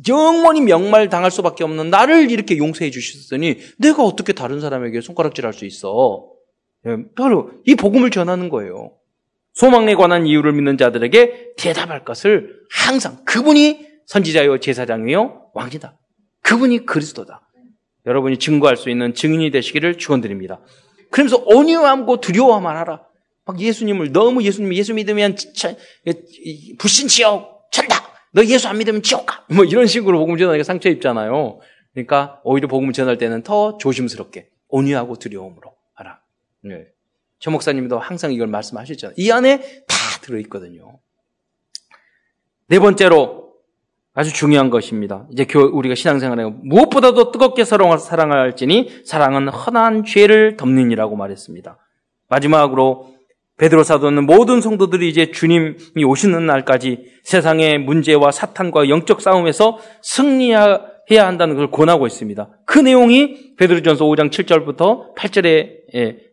[0.07, 5.65] 영원히 명말 당할 수밖에 없는 나를 이렇게 용서해 주셨으니 내가 어떻게 다른 사람에게 손가락질할 수
[5.65, 6.29] 있어?
[6.87, 8.93] 예, 바로 이 복음을 전하는 거예요.
[9.57, 15.99] 소망에 관한 이유를 믿는 자들에게 대답할 것을 항상 그분이 선지자요 제사장이요 왕이다.
[16.43, 17.41] 그분이 그리스도다.
[18.05, 20.61] 여러분이 증거할 수 있는 증인이 되시기를 축원드립니다.
[21.11, 23.03] 그러면서 온유함고 두려워만 하라.
[23.47, 25.37] 막 예수님을 너무 예수님 예수 믿으면
[26.79, 27.97] 불신 지옥 천다.
[28.33, 29.47] 너 예수 안 믿으면 지옥 가.
[29.49, 31.61] 뭐 이런 식으로 복음 전하기가 상처 입잖아요.
[31.95, 36.21] 그러니까 오히려 복음 전할 때는 더 조심스럽게 온유하고 두려움으로 하라.
[36.63, 36.85] 네.
[37.39, 39.15] 최 목사님도 항상 이걸 말씀하셨잖아요.
[39.19, 40.99] 이 안에 다 들어있거든요.
[42.69, 43.53] 네 번째로
[44.15, 45.27] 아주 중요한 것입니다.
[45.31, 47.99] 이제 우리가 신앙생활에 무엇보다도 뜨겁게 사랑을
[48.39, 51.79] 할지니 사랑은 흔한 죄를 덮는이라고 말했습니다.
[52.29, 53.15] 마지막으로
[53.59, 61.55] 베드로 사도는 모든 성도들이 이제 주님이 오시는 날까지 세상의 문제와 사탄과 영적 싸움에서 승리해야 한다는
[61.55, 62.51] 것을 권하고 있습니다.
[62.65, 66.26] 그 내용이 베드로전서 5장 7절부터 8절에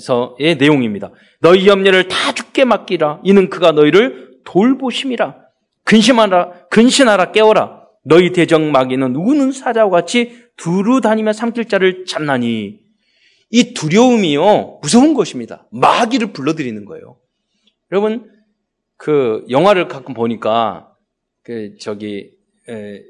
[0.00, 1.10] 서의 내용입니다.
[1.40, 3.20] 너희 염려를 다 죽게 맡기라.
[3.24, 5.36] 이는 그가 너희를 돌보심이라.
[5.84, 7.80] 근심하라, 근신하라, 깨워라.
[8.04, 12.80] 너희 대적 마귀는 우는 사자와 같이 두루 다니며 삼킬 자를 찾나니
[13.50, 15.66] 이 두려움이요, 무서운 것입니다.
[15.72, 17.18] 마귀를 불러들이는 거예요.
[17.90, 18.30] 여러분,
[18.96, 20.94] 그, 영화를 가끔 보니까,
[21.42, 22.30] 그, 저기,
[22.68, 23.02] 에,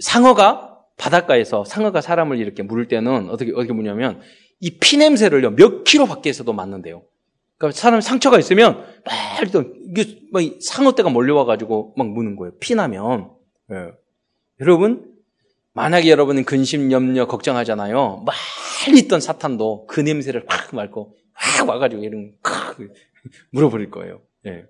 [0.00, 4.20] 상어가 바닷가에서 상어가 사람을 이렇게 물을 때는 어떻게, 어떻게 무냐면,
[4.60, 7.02] 이 피냄새를요, 몇 킬로 밖에서도 맡는데요.
[7.58, 12.52] 그러니까 사람 상처가 있으면, 빨리 또, 이게, 막 상어떼가 몰려와가지고 막 무는 거예요.
[12.58, 13.30] 피나면.
[13.72, 13.92] 예.
[14.60, 15.16] 여러분,
[15.76, 18.24] 만약에 여러분은 근심, 염려, 걱정하잖아요.
[18.86, 22.78] 빨리 있던 사탄도 그 냄새를 확 맡고 확 와가지고 이런 콱
[23.50, 24.22] 물어버릴 거예요.
[24.42, 24.64] 네.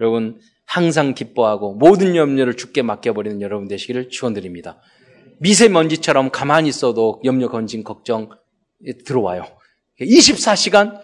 [0.00, 4.80] 여러분 항상 기뻐하고 모든 염려를 죽게 맡겨버리는 여러분 되시기를 축원드립니다.
[5.40, 8.30] 미세먼지처럼 가만히 있어도 염려, 건진, 걱정
[9.04, 9.44] 들어와요.
[10.00, 11.00] 24시간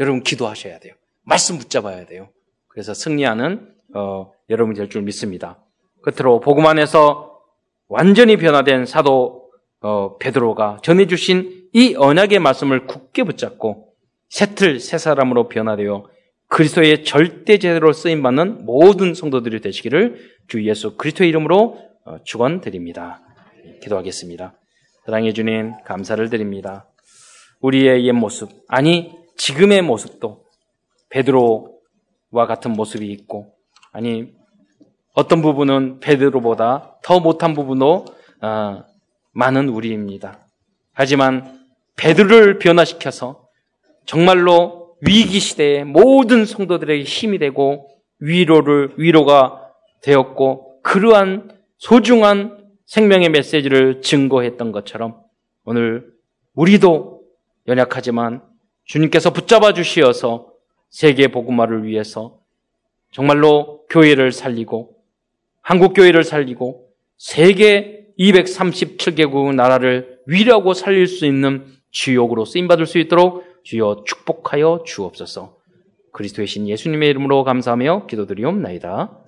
[0.00, 0.94] 여러분 기도하셔야 돼요.
[1.24, 2.28] 말씀 붙잡아야 돼요.
[2.68, 5.62] 그래서 승리하는 어, 여러분이 될 줄 믿습니다.
[6.02, 7.38] 끝으로 복음 안에서
[7.88, 13.92] 완전히 변화된 사도 어, 베드로가 전해주신 이 언약의 말씀을 굳게 붙잡고
[14.28, 16.06] 새틀 새 사람으로 변화되어
[16.48, 23.20] 그리스도의 절대 제대로 쓰임 받는 모든 성도들이 되시기를 주 예수 그리스도의 이름으로 어, 축원드립니다.
[23.82, 24.54] 기도하겠습니다.
[25.06, 26.88] 사랑해 주님 감사를 드립니다.
[27.62, 30.44] 우리의 옛 모습 아니 지금의 모습도
[31.08, 33.54] 베드로와 같은 모습이 있고
[33.92, 34.32] 아니
[35.14, 38.06] 어떤 부분은 베드로보다 더 못한 부분도
[38.40, 38.84] 어,
[39.32, 40.46] 많은 우리입니다.
[40.92, 41.60] 하지만
[41.96, 43.46] 베드로를 변화시켜서
[44.04, 47.88] 정말로 위기 시대에 모든 성도들에게 힘이 되고
[48.18, 49.70] 위로를 위로가
[50.02, 55.20] 되었고 그러한 소중한 생명의 메시지를 증거했던 것처럼
[55.64, 56.06] 오늘
[56.54, 57.11] 우리도
[57.66, 58.42] 연약하지만
[58.84, 60.52] 주님께서 붙잡아 주시어서
[60.90, 62.38] 세계 복음화를 위해서
[63.10, 64.96] 정말로 교회를 살리고
[65.60, 73.44] 한국 교회를 살리고 세계 237개국 나라를 위려고 살릴 수 있는 주역으로 쓰임 받을 수 있도록
[73.62, 75.56] 주여 축복하여 주옵소서.
[76.12, 79.21] 그리스도의 신 예수님의 이름으로 감사하며 기도드리옵나이다.